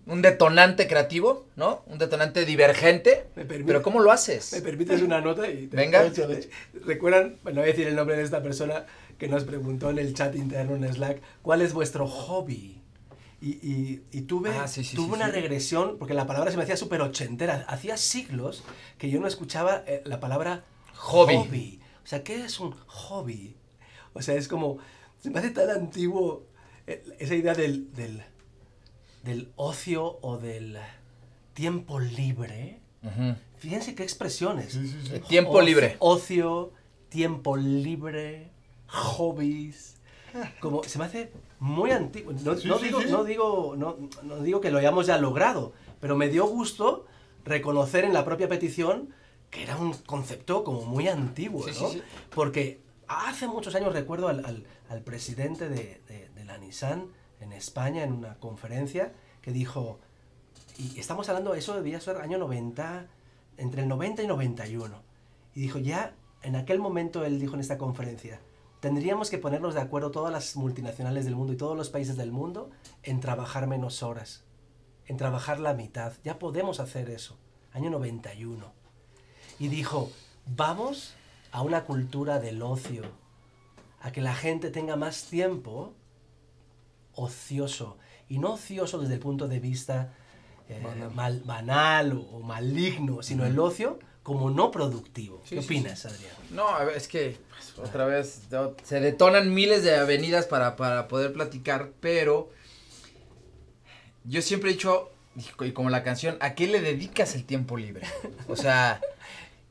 un 0.07 0.21
detonante 0.23 0.87
creativo, 0.87 1.47
¿no? 1.57 1.83
Un 1.87 1.99
detonante 1.99 2.45
divergente. 2.45 3.27
Me 3.37 3.45
permite- 3.45 3.67
Pero 3.67 3.83
¿cómo 3.83 4.01
lo 4.01 4.11
haces? 4.13 4.53
¿Me 4.53 4.61
permites 4.61 5.01
una 5.03 5.21
nota? 5.21 5.49
Y 5.49 5.67
te- 5.69 5.77
Venga. 5.77 6.11
¿Recuerdan? 6.85 7.39
Bueno, 7.43 7.61
voy 7.61 7.71
a 7.71 7.73
decir 7.73 7.87
el 7.89 7.95
nombre 7.97 8.17
de 8.17 8.23
esta 8.23 8.43
persona 8.43 8.87
que 9.19 9.29
nos 9.29 9.45
preguntó 9.45 9.91
en 9.91 9.99
el 9.99 10.13
chat 10.15 10.35
interno 10.35 10.77
en 10.77 10.93
Slack, 10.93 11.23
¿cuál 11.43 11.63
es 11.63 11.73
vuestro 11.73 12.07
hobby? 12.07 12.81
Y, 13.41 13.49
y- 13.63 14.03
y 14.11 14.23
tuve, 14.23 14.51
Ah, 14.51 14.67
sí, 14.69 14.83
sí, 14.85 14.97
tuve 14.97 15.09
sí, 15.09 15.13
una 15.15 15.29
regresión, 15.29 15.97
porque 15.99 16.15
la 16.15 16.27
palabra 16.27 16.51
se 16.51 16.57
me 16.57 16.63
hacía 16.63 16.77
súper 16.77 17.01
ochentera. 17.03 17.65
Hacía 17.69 17.97
siglos 17.97 18.65
que 18.99 19.11
yo 19.11 19.21
no 19.21 19.27
escuchaba 19.27 19.85
eh, 19.87 20.03
la 20.07 20.19
palabra 20.21 20.65
Hobby. 20.95 21.81
O 22.03 22.07
sea, 22.07 22.23
¿qué 22.23 22.45
es 22.45 22.61
un 22.61 22.73
hobby? 22.87 23.57
O 24.15 24.23
sea, 24.23 24.35
es 24.35 24.49
como, 24.49 24.79
se 25.19 25.31
me 25.31 25.39
hace 25.39 25.51
tan 25.51 25.69
antiguo 25.71 26.47
eh, 26.87 27.03
esa 27.19 27.35
idea 27.35 27.55
del, 27.55 27.93
del, 27.93 28.23
del 29.25 29.51
ocio 29.57 30.19
o 30.23 30.39
del 30.39 30.79
tiempo 31.55 31.99
libre. 32.01 32.81
Ujú. 33.03 33.35
Fíjense 33.59 33.95
qué 33.95 34.03
expresiones. 34.03 34.73
Sí, 34.73 34.87
sí, 34.89 34.99
sí. 35.07 35.21
Tiempo 35.29 35.53
Ocio- 35.53 35.65
libre. 35.65 35.97
Ocio, 35.99 36.73
tiempo 37.09 37.57
libre, 37.57 38.51
hobbies. 38.89 39.97
Como 40.61 40.83
se 40.83 40.99
me 40.99 41.05
hace 41.05 41.31
muy 41.61 41.91
antiguo. 41.93 42.33
No, 42.33 42.57
Sí, 42.57 42.67
no 42.67 42.79
sí, 42.79 42.87
digo, 42.87 43.01
sí. 43.03 43.09
no, 43.11 43.25
digo, 43.25 43.75
no, 43.77 43.97
no 44.25 44.37
digo 44.41 44.61
que 44.61 44.71
lo 44.73 44.79
hayamos 44.79 45.07
ya 45.07 45.17
logrado, 45.19 45.73
pero 46.01 46.17
me 46.17 46.29
dio 46.29 46.47
gusto 46.47 47.07
reconocer 47.45 48.05
en 48.05 48.13
la 48.13 48.25
propia 48.25 48.49
petición 48.49 49.11
que 49.51 49.63
era 49.63 49.77
un 49.77 49.93
concepto 49.93 50.65
como 50.65 50.83
muy 50.85 51.07
antiguo, 51.07 51.65
¿no? 51.67 51.73
sí. 51.91 52.03
Porque 52.35 52.81
hace 53.07 53.47
muchos 53.47 53.75
años 53.77 53.93
recuerdo 53.93 54.27
al, 54.27 54.45
al- 54.45 54.65
al 54.89 55.01
presidente 55.03 55.69
de, 55.69 56.01
de- 56.09 56.29
de 56.35 56.45
la 56.45 56.59
Nissan 56.59 57.07
en 57.45 57.53
España 57.53 58.03
en 58.03 58.13
una 58.13 58.35
conferencia 58.41 59.13
que 59.41 59.53
dijo, 59.53 60.01
y 60.77 60.99
estamos 60.99 61.29
hablando, 61.29 61.55
eso 61.55 61.75
debía 61.77 62.01
ser 62.01 62.17
año 62.17 62.39
90, 62.39 63.07
entre 63.57 63.83
el 63.83 63.89
90 63.89 64.23
y 64.23 64.27
91. 64.27 65.03
Y 65.55 65.61
dijo, 65.61 65.79
ya, 65.79 66.15
en 66.43 66.57
aquel 66.57 66.81
momento 66.81 67.25
él 67.25 67.39
dijo 67.39 67.55
en 67.55 67.61
esta 67.61 67.79
conferencia, 67.79 68.41
tendríamos 68.81 69.31
que 69.31 69.39
ponernos 69.39 69.75
de 69.75 69.81
acuerdo 69.81 70.11
todas 70.11 70.33
las 70.33 70.57
multinacionales 70.57 71.25
del 71.25 71.37
mundo 71.37 71.53
y 71.53 71.57
todos 71.57 71.77
los 71.77 71.91
países 71.91 72.17
del 72.17 72.33
mundo 72.33 72.71
en 73.03 73.21
trabajar 73.21 73.67
menos 73.67 74.03
horas, 74.03 74.43
en 75.07 75.17
trabajar 75.17 75.61
la 75.61 75.75
mitad. 75.75 76.13
Ya 76.25 76.39
podemos 76.39 76.81
hacer 76.81 77.11
eso. 77.11 77.39
Año 77.73 77.91
91. 77.91 78.73
Y 79.59 79.69
dijo, 79.69 80.11
vamos 80.47 81.15
a 81.53 81.63
una 81.63 81.85
cultura 81.85 82.41
del 82.41 82.63
ocio, 82.63 83.05
a 84.01 84.11
que 84.13 84.21
la 84.21 84.35
gente 84.35 84.71
tenga 84.71 84.97
más 84.97 85.25
tiempo 85.25 85.95
ocioso. 87.17 87.97
Y 88.29 88.39
no 88.39 88.55
ocioso 88.55 88.99
desde 88.99 89.15
el 89.15 89.21
punto 89.21 89.49
de 89.49 89.61
vista 89.61 90.15
eh, 90.69 90.81
Banal. 90.83 91.11
mal- 91.15 91.43
banal 91.45 92.13
o, 92.33 92.41
maligno, 92.41 93.23
sino 93.23 93.45
el 93.45 93.59
ocio 93.59 93.99
como 94.23 94.49
no 94.51 94.71
productivo. 94.71 95.43
Sí, 95.45 95.57
¿Qué 95.57 95.61
sí, 95.63 95.67
opinas, 95.67 96.07
Adrián? 96.07 96.33
No, 96.51 96.69
a 96.69 96.85
ver, 96.85 96.97
es 96.97 97.07
que 97.09 97.37
pues, 97.51 97.87
otra 97.87 98.07
vez 98.07 98.41
se 98.83 99.01
detonan 99.01 99.53
miles 99.53 99.85
de 99.85 99.95
avenidas 99.97 100.47
para, 100.47 100.77
para 100.77 101.09
poder 101.09 101.35
platicar, 101.35 101.91
pero 102.01 102.51
yo 104.25 104.41
siempre 104.41 104.71
he 104.71 104.73
dicho, 104.73 105.11
y 105.61 105.73
como 105.73 105.91
la 105.91 106.03
canción, 106.03 106.39
¿a 106.41 106.55
qué 106.55 106.67
le 106.67 106.81
dedicas 106.81 107.35
el 107.35 107.45
tiempo 107.45 107.77
libre? 107.77 108.07
O 108.49 108.57
sea, 108.57 109.01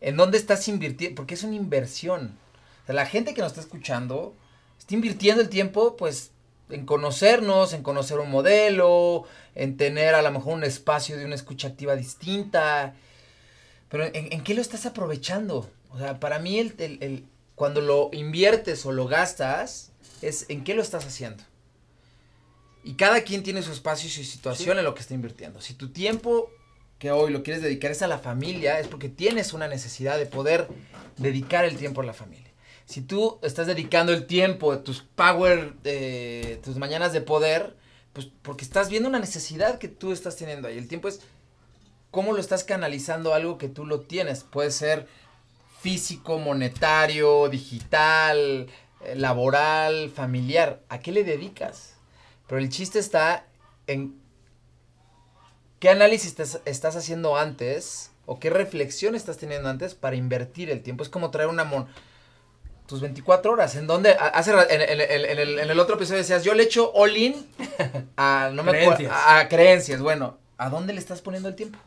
¿en 0.01 0.15
dónde 0.17 0.37
estás 0.37 0.67
invirtiendo? 0.67 1.15
Porque 1.15 1.33
es 1.33 1.43
una 1.43 1.55
inversión. 1.55 2.37
O 2.83 2.85
sea, 2.85 2.93
la 2.95 3.05
gente 3.07 3.33
que 3.33 3.41
nos 3.41 3.51
está 3.53 3.61
escuchando 3.61 4.35
está 4.77 4.93
invirtiendo 4.93 5.41
el 5.41 5.49
tiempo, 5.49 5.95
pues, 5.97 6.29
en 6.69 6.85
conocernos, 6.85 7.73
en 7.73 7.83
conocer 7.83 8.19
un 8.19 8.31
modelo, 8.31 9.25
en 9.55 9.77
tener 9.77 10.15
a 10.15 10.21
lo 10.21 10.31
mejor 10.31 10.53
un 10.55 10.63
espacio 10.63 11.17
de 11.17 11.25
una 11.25 11.35
escucha 11.35 11.67
activa 11.67 11.95
distinta. 11.95 12.95
Pero 13.89 14.05
¿en, 14.05 14.31
en 14.33 14.43
qué 14.43 14.53
lo 14.53 14.61
estás 14.61 14.85
aprovechando? 14.85 15.69
O 15.91 15.97
sea, 15.99 16.19
para 16.19 16.39
mí 16.39 16.59
el, 16.59 16.73
el- 16.79 16.97
el- 17.03 17.25
cuando 17.55 17.81
lo 17.81 18.09
inviertes 18.13 18.83
o 18.85 18.91
lo 18.91 19.07
gastas, 19.07 19.91
es 20.23 20.45
en 20.49 20.63
qué 20.63 20.73
lo 20.73 20.81
estás 20.81 21.05
haciendo. 21.05 21.43
Y 22.83 22.95
cada 22.95 23.21
quien 23.21 23.43
tiene 23.43 23.61
su 23.61 23.71
espacio 23.71 24.07
y 24.07 24.11
su 24.11 24.23
situación 24.23 24.77
en 24.79 24.83
lo 24.83 24.95
que 24.95 25.01
está 25.01 25.13
invirtiendo. 25.13 25.61
Si 25.61 25.73
tu 25.75 25.89
tiempo 25.89 26.49
que 26.99 27.11
hoy 27.11 27.31
lo 27.31 27.43
quieres 27.43 27.61
dedicar 27.61 27.91
es 27.91 28.01
a 28.01 28.07
la 28.07 28.17
familia, 28.17 28.79
es 28.79 28.87
porque 28.87 29.09
tienes 29.09 29.53
una 29.53 29.67
necesidad 29.67 30.17
de 30.17 30.25
poder 30.25 30.67
dedicar 31.17 31.63
el 31.65 31.77
tiempo 31.77 32.01
a 32.01 32.05
la 32.05 32.13
familia. 32.13 32.51
Si 32.85 33.01
tú 33.01 33.39
estás 33.41 33.67
dedicando 33.67 34.11
el 34.13 34.25
tiempo, 34.25 34.77
tus 34.79 35.01
power, 35.01 35.73
eh, 35.83 36.59
tus 36.63 36.77
mañanas 36.77 37.13
de 37.13 37.21
poder, 37.21 37.75
pues 38.13 38.27
porque 38.41 38.65
estás 38.65 38.89
viendo 38.89 39.09
una 39.09 39.19
necesidad 39.19 39.79
que 39.79 39.87
tú 39.87 40.11
estás 40.11 40.35
teniendo 40.35 40.67
ahí. 40.67 40.77
El 40.77 40.87
tiempo 40.87 41.07
es 41.07 41.21
cómo 42.11 42.33
lo 42.33 42.39
estás 42.39 42.63
canalizando 42.63 43.33
algo 43.33 43.57
que 43.57 43.69
tú 43.69 43.85
lo 43.85 44.01
tienes. 44.01 44.43
Puede 44.43 44.71
ser 44.71 45.07
físico, 45.81 46.39
monetario, 46.39 47.49
digital, 47.49 48.67
eh, 49.05 49.15
laboral, 49.15 50.09
familiar. 50.09 50.81
¿A 50.89 50.99
qué 50.99 51.11
le 51.11 51.23
dedicas? 51.23 51.95
Pero 52.47 52.59
el 52.59 52.69
chiste 52.69 52.99
está 52.99 53.47
en 53.87 54.23
¿Qué 55.83 55.89
análisis 55.89 56.27
estás, 56.29 56.61
estás 56.63 56.95
haciendo 56.95 57.35
antes 57.35 58.11
o 58.25 58.39
qué 58.39 58.49
reflexión 58.49 59.15
estás 59.15 59.37
teniendo 59.37 59.67
antes 59.67 59.95
para 59.95 60.15
invertir 60.15 60.69
el 60.69 60.81
tiempo? 60.81 61.03
Es 61.03 61.09
como 61.09 61.29
traer 61.29 61.49
una 61.49 61.65
mon 61.65 61.87
tus 62.87 63.01
24 63.01 63.51
horas, 63.51 63.75
¿en 63.75 63.87
dónde? 63.87 64.11
Hace, 64.19 64.51
en, 64.51 64.81
en- 64.81 65.01
en- 65.01 65.25
en 65.29 65.39
el, 65.39 65.59
en 65.59 65.69
el 65.71 65.79
otro 65.79 65.95
episodio 65.95 66.19
decías, 66.19 66.43
yo 66.43 66.53
le 66.53 66.63
echo 66.63 66.91
all 66.93 67.15
in 67.15 67.33
a, 68.17 68.51
no 68.53 68.63
me 68.63 68.71
Creencias. 68.71 69.11
a, 69.11 69.39
a 69.39 69.47
creencias. 69.49 70.01
Bueno, 70.01 70.37
¿a 70.57 70.69
dónde 70.69 70.93
le 70.93 70.99
estás 70.99 71.21
poniendo 71.21 71.49
el 71.49 71.55
tiempo? 71.55 71.79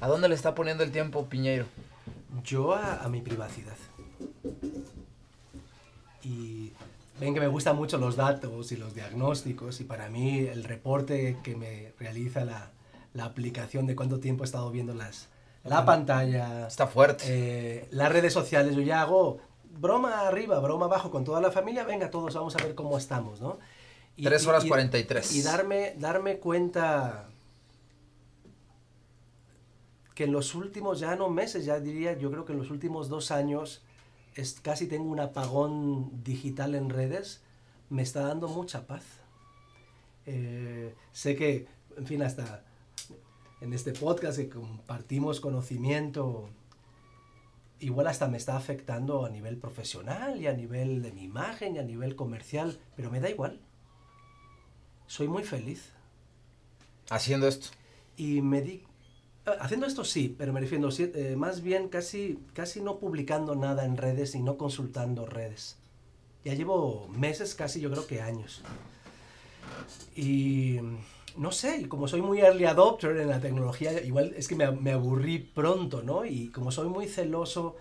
¿A 0.00 0.08
dónde 0.08 0.28
le 0.28 0.34
está 0.34 0.54
poniendo 0.54 0.82
el 0.84 0.92
tiempo 0.92 1.26
Piñeiro? 1.26 1.66
Yo 2.44 2.74
a, 2.74 3.02
a 3.02 3.08
mi 3.08 3.20
privacidad. 3.20 3.74
Y 6.22 6.72
ven 7.18 7.34
que 7.34 7.40
me 7.40 7.48
gustan 7.48 7.76
mucho 7.76 7.98
los 7.98 8.16
datos 8.16 8.72
y 8.72 8.76
los 8.76 8.94
diagnósticos 8.94 9.80
y 9.80 9.84
para 9.84 10.08
mí 10.08 10.40
el 10.40 10.64
reporte 10.64 11.36
que 11.42 11.56
me 11.56 11.92
realiza 11.98 12.44
la, 12.44 12.70
la 13.14 13.24
aplicación 13.24 13.86
de 13.86 13.96
cuánto 13.96 14.20
tiempo 14.20 14.44
he 14.44 14.46
estado 14.46 14.70
viendo 14.70 14.94
las, 14.94 15.28
la 15.64 15.84
pantalla, 15.84 16.66
Está 16.66 16.86
fuerte. 16.86 17.24
eh, 17.26 17.88
las 17.90 18.12
redes 18.12 18.32
sociales, 18.32 18.74
yo 18.76 18.82
ya 18.82 19.00
hago 19.02 19.38
broma 19.70 20.26
arriba, 20.26 20.58
broma 20.60 20.86
abajo 20.86 21.10
con 21.10 21.24
toda 21.24 21.40
la 21.40 21.50
familia, 21.50 21.84
venga 21.84 22.10
todos 22.10 22.34
vamos 22.34 22.54
a 22.56 22.62
ver 22.62 22.74
cómo 22.74 22.98
estamos, 22.98 23.40
¿no? 23.40 23.58
Y- 24.16 24.24
3 24.24 24.44
y- 24.44 24.46
horas 24.48 24.64
y- 24.64 24.68
43. 24.68 25.32
Y 25.34 25.42
darme, 25.42 25.94
darme 25.98 26.38
cuenta 26.38 27.28
que 30.14 30.24
en 30.24 30.32
los 30.32 30.54
últimos, 30.54 31.00
ya 31.00 31.16
no 31.16 31.30
meses, 31.30 31.64
ya 31.64 31.80
diría, 31.80 32.16
yo 32.18 32.30
creo 32.30 32.44
que 32.44 32.52
en 32.52 32.58
los 32.58 32.70
últimos 32.70 33.08
dos 33.08 33.30
años 33.30 33.82
es, 34.34 34.60
casi 34.60 34.86
tengo 34.86 35.10
un 35.10 35.20
apagón 35.20 36.22
digital 36.22 36.74
en 36.74 36.90
redes, 36.90 37.42
me 37.88 38.02
está 38.02 38.20
dando 38.26 38.48
mucha 38.48 38.86
paz. 38.86 39.04
Eh, 40.26 40.94
sé 41.12 41.36
que, 41.36 41.66
en 41.96 42.06
fin, 42.06 42.22
hasta 42.22 42.64
en 43.60 43.72
este 43.72 43.92
podcast 43.92 44.38
que 44.38 44.48
compartimos 44.48 45.40
conocimiento, 45.40 46.50
igual 47.80 48.06
hasta 48.06 48.28
me 48.28 48.36
está 48.36 48.56
afectando 48.56 49.24
a 49.24 49.30
nivel 49.30 49.56
profesional 49.56 50.40
y 50.40 50.46
a 50.46 50.52
nivel 50.52 51.02
de 51.02 51.12
mi 51.12 51.22
imagen 51.24 51.76
y 51.76 51.78
a 51.78 51.82
nivel 51.82 52.14
comercial, 52.14 52.78
pero 52.96 53.10
me 53.10 53.20
da 53.20 53.30
igual. 53.30 53.60
Soy 55.06 55.28
muy 55.28 55.42
feliz. 55.42 55.90
Haciendo 57.10 57.48
esto. 57.48 57.68
Y 58.16 58.42
me 58.42 58.60
di... 58.60 58.84
ah, 59.46 59.56
Haciendo 59.60 59.86
esto 59.86 60.04
sí, 60.04 60.34
pero 60.38 60.52
me 60.52 60.60
refiero 60.60 60.88
eh, 60.98 61.34
más 61.36 61.62
bien 61.62 61.88
casi, 61.88 62.38
casi 62.52 62.80
no 62.80 62.98
publicando 62.98 63.56
nada 63.56 63.84
en 63.84 63.96
redes 63.96 64.34
y 64.34 64.42
no 64.42 64.56
consultando 64.56 65.26
redes. 65.26 65.76
Ya 66.44 66.54
llevo 66.54 67.08
meses, 67.08 67.54
casi 67.54 67.80
yo 67.80 67.90
creo 67.90 68.06
que 68.06 68.22
años. 68.22 68.62
Y 70.14 70.78
no 71.36 71.52
sé, 71.52 71.88
como 71.88 72.08
soy 72.08 72.22
muy 72.22 72.40
early 72.40 72.64
adopter 72.66 73.16
en 73.18 73.28
la 73.28 73.40
tecnología, 73.40 74.02
igual 74.02 74.34
es 74.36 74.48
que 74.48 74.56
me, 74.56 74.70
me 74.72 74.92
aburrí 74.92 75.38
pronto, 75.38 76.02
¿no? 76.02 76.24
Y 76.24 76.48
como 76.50 76.70
soy 76.72 76.88
muy 76.88 77.06
celoso 77.08 77.76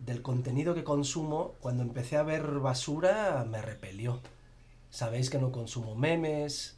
del 0.00 0.22
contenido 0.22 0.74
que 0.74 0.84
consumo, 0.84 1.54
cuando 1.60 1.82
empecé 1.84 2.16
a 2.18 2.22
ver 2.24 2.44
basura 2.60 3.46
me 3.50 3.62
repelió. 3.62 4.20
Sabéis 4.90 5.30
que 5.30 5.38
no 5.38 5.52
consumo 5.52 5.94
memes, 5.96 6.76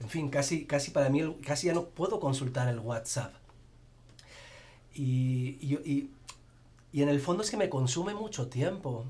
en 0.00 0.08
fin, 0.10 0.30
casi, 0.30 0.66
casi 0.66 0.90
para 0.92 1.10
mí, 1.10 1.20
el- 1.20 1.40
casi 1.40 1.68
ya 1.68 1.74
no 1.74 1.86
puedo 1.86 2.20
consultar 2.20 2.68
el 2.68 2.80
WhatsApp. 2.80 3.34
Y, 4.94 5.56
y, 5.60 5.74
y- 5.84 6.10
y 6.92 7.02
en 7.02 7.10
el 7.10 7.20
fondo 7.20 7.42
es 7.42 7.50
que 7.50 7.56
me 7.58 7.70
consume 7.70 8.14
mucho 8.14 8.48
tiempo. 8.48 9.06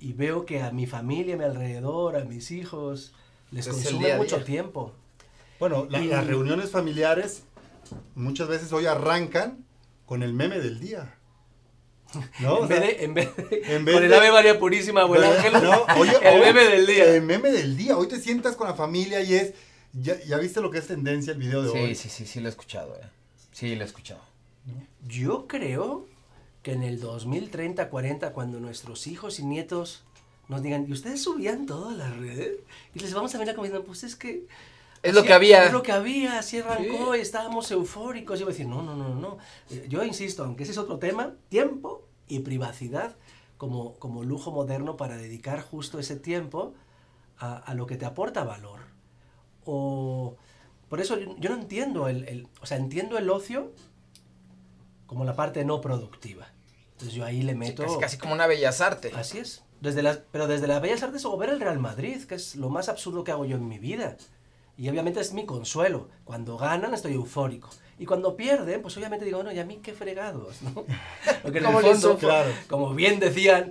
Y 0.00 0.14
veo 0.14 0.46
que 0.46 0.62
a 0.62 0.72
mi 0.72 0.86
familia, 0.86 1.34
a 1.36 1.38
mi 1.38 1.44
alrededor, 1.44 2.16
a 2.16 2.24
mis 2.24 2.50
hijos, 2.52 3.14
les 3.52 3.66
Es 3.66 3.68
consume 3.68 4.08
día 4.08 4.16
mucho 4.16 4.36
día. 4.36 4.44
tiempo. 4.44 4.92
Bueno, 5.62 5.86
la- 5.88 6.00
Y- 6.00 6.08
las 6.08 6.26
reuniones 6.26 6.70
familiares 6.72 7.44
muchas 8.16 8.48
veces 8.48 8.72
hoy 8.72 8.86
arrancan 8.86 9.64
con 10.06 10.24
el 10.24 10.32
meme 10.34 10.58
del 10.58 10.80
día. 10.80 11.14
¿No? 12.40 12.54
O 12.54 12.62
en, 12.64 12.68
sea, 12.68 12.80
vez 12.80 12.98
de, 12.98 13.04
en 13.04 13.14
vez 13.14 13.36
de- 13.36 13.62
en 13.76 13.84
vez 13.84 13.94
con 13.94 14.02
el 14.02 14.10
de- 14.10 14.16
Ave 14.16 14.32
María 14.32 14.58
Purísima 14.58 15.04
o 15.04 15.14
el 15.14 15.20
pero- 15.20 15.32
Ángel, 15.34 15.52
no, 15.62 15.84
oye, 16.00 16.16
el 16.20 16.34
hoy- 16.34 16.46
meme 16.46 16.64
del 16.64 16.84
día. 16.84 17.04
El 17.14 17.22
meme 17.22 17.50
del 17.52 17.76
día. 17.76 17.96
Hoy 17.96 18.08
te 18.08 18.18
sientas 18.20 18.56
con 18.56 18.66
la 18.66 18.74
familia 18.74 19.20
y 19.22 19.34
es. 19.34 19.54
¿Ya, 19.92 20.18
ya 20.24 20.36
viste 20.38 20.60
lo 20.60 20.72
que 20.72 20.78
es 20.78 20.88
tendencia 20.88 21.32
el 21.32 21.38
video 21.38 21.62
de 21.62 21.70
Sí, 21.70 21.78
hoy? 21.78 21.94
sí, 21.94 22.08
sí, 22.08 22.26
sí 22.26 22.40
lo 22.40 22.48
he 22.48 22.50
escuchado, 22.50 22.96
eh. 22.96 23.06
Sí, 23.52 23.76
lo 23.76 23.82
he 23.82 23.86
escuchado. 23.86 24.20
Yo 25.06 25.46
creo 25.46 26.08
que 26.64 26.72
en 26.72 26.82
el 26.82 26.98
2030, 26.98 27.88
40, 27.88 28.32
cuando 28.32 28.58
nuestros 28.58 29.06
hijos 29.06 29.38
y 29.38 29.44
nietos 29.44 30.02
nos 30.48 30.60
digan, 30.60 30.86
¿y 30.88 30.92
ustedes 30.92 31.22
subían 31.22 31.66
todo 31.66 31.90
a 31.90 31.92
las 31.92 32.16
redes? 32.16 32.56
Y 32.96 32.98
les 32.98 33.14
vamos 33.14 33.32
a 33.36 33.38
venir 33.38 33.54
comiendo, 33.54 33.84
pues 33.84 34.02
es 34.02 34.16
que... 34.16 34.48
Es 35.02 35.14
lo 35.14 35.22
que 35.24 35.32
había. 35.32 35.64
Es 35.64 35.72
lo 35.72 35.82
que 35.82 35.92
había, 35.92 36.38
así 36.38 36.58
arrancó 36.58 37.12
Sí. 37.12 37.18
y 37.18 37.22
estábamos 37.22 37.70
eufóricos. 37.70 38.38
Yo 38.38 38.46
voy 38.46 38.52
a 38.52 38.54
decir, 38.56 38.68
no, 38.68 38.82
no, 38.82 38.94
no, 38.94 39.14
no. 39.14 39.38
Yo 39.88 40.04
insisto, 40.04 40.44
aunque 40.44 40.62
ese 40.62 40.72
es 40.72 40.78
otro 40.78 40.98
tema, 40.98 41.34
tiempo 41.48 42.06
y 42.28 42.40
privacidad 42.40 43.16
como, 43.58 43.94
como 43.94 44.22
lujo 44.24 44.50
moderno 44.52 44.96
para 44.96 45.16
dedicar 45.16 45.60
justo 45.62 45.98
ese 45.98 46.16
tiempo 46.16 46.74
a, 47.38 47.56
a 47.56 47.74
lo 47.74 47.86
que 47.86 47.96
te 47.96 48.04
aporta 48.06 48.44
valor. 48.44 48.80
O... 49.64 50.36
Por 50.88 51.00
eso 51.00 51.18
yo, 51.18 51.34
yo 51.38 51.48
no 51.50 51.56
entiendo 51.56 52.06
el, 52.08 52.28
el- 52.28 52.48
O 52.60 52.66
sea, 52.66 52.76
entiendo 52.76 53.16
el 53.18 53.30
ocio 53.30 53.72
como 55.06 55.24
la 55.24 55.34
parte 55.34 55.64
no 55.64 55.80
productiva. 55.80 56.46
Entonces 56.92 57.14
yo 57.14 57.24
ahí 57.24 57.42
le 57.42 57.52
Sí, 57.52 57.58
meto... 57.58 57.82
casi, 57.84 57.98
casi 57.98 58.18
como 58.18 58.34
una 58.34 58.46
bellas 58.46 58.80
artes. 58.80 59.14
Así 59.14 59.38
es. 59.38 59.64
Desde 59.80 60.02
las, 60.02 60.18
pero 60.30 60.46
desde 60.46 60.68
las 60.68 60.80
Bellas 60.80 61.02
Artes 61.02 61.24
o 61.24 61.36
ver 61.36 61.50
el 61.50 61.58
Real 61.58 61.80
Madrid, 61.80 62.22
que 62.22 62.36
es 62.36 62.54
lo 62.54 62.68
más 62.70 62.88
absurdo 62.88 63.24
que 63.24 63.32
hago 63.32 63.44
yo 63.44 63.56
en 63.56 63.66
mi 63.66 63.80
vida. 63.80 64.16
Y 64.82 64.88
obviamente 64.88 65.20
es 65.20 65.32
mi 65.32 65.46
consuelo. 65.46 66.08
Cuando 66.24 66.58
ganan 66.58 66.92
estoy 66.92 67.12
eufórico. 67.14 67.70
Y 68.00 68.04
cuando 68.04 68.36
pierden, 68.36 68.82
pues 68.82 68.96
obviamente 68.96 69.24
digo, 69.24 69.36
bueno, 69.38 69.52
¿y 69.52 69.60
a 69.60 69.64
mí 69.64 69.78
qué 69.80 69.92
fregados? 69.92 70.60
¿no? 70.62 70.72
Porque 71.44 71.58
en 71.58 71.64
el 71.66 71.70
¿Cómo 71.70 71.80
le 71.80 71.92
fondo? 71.94 72.18
Claro. 72.18 72.50
como 72.68 72.92
bien 72.92 73.20
decían, 73.20 73.70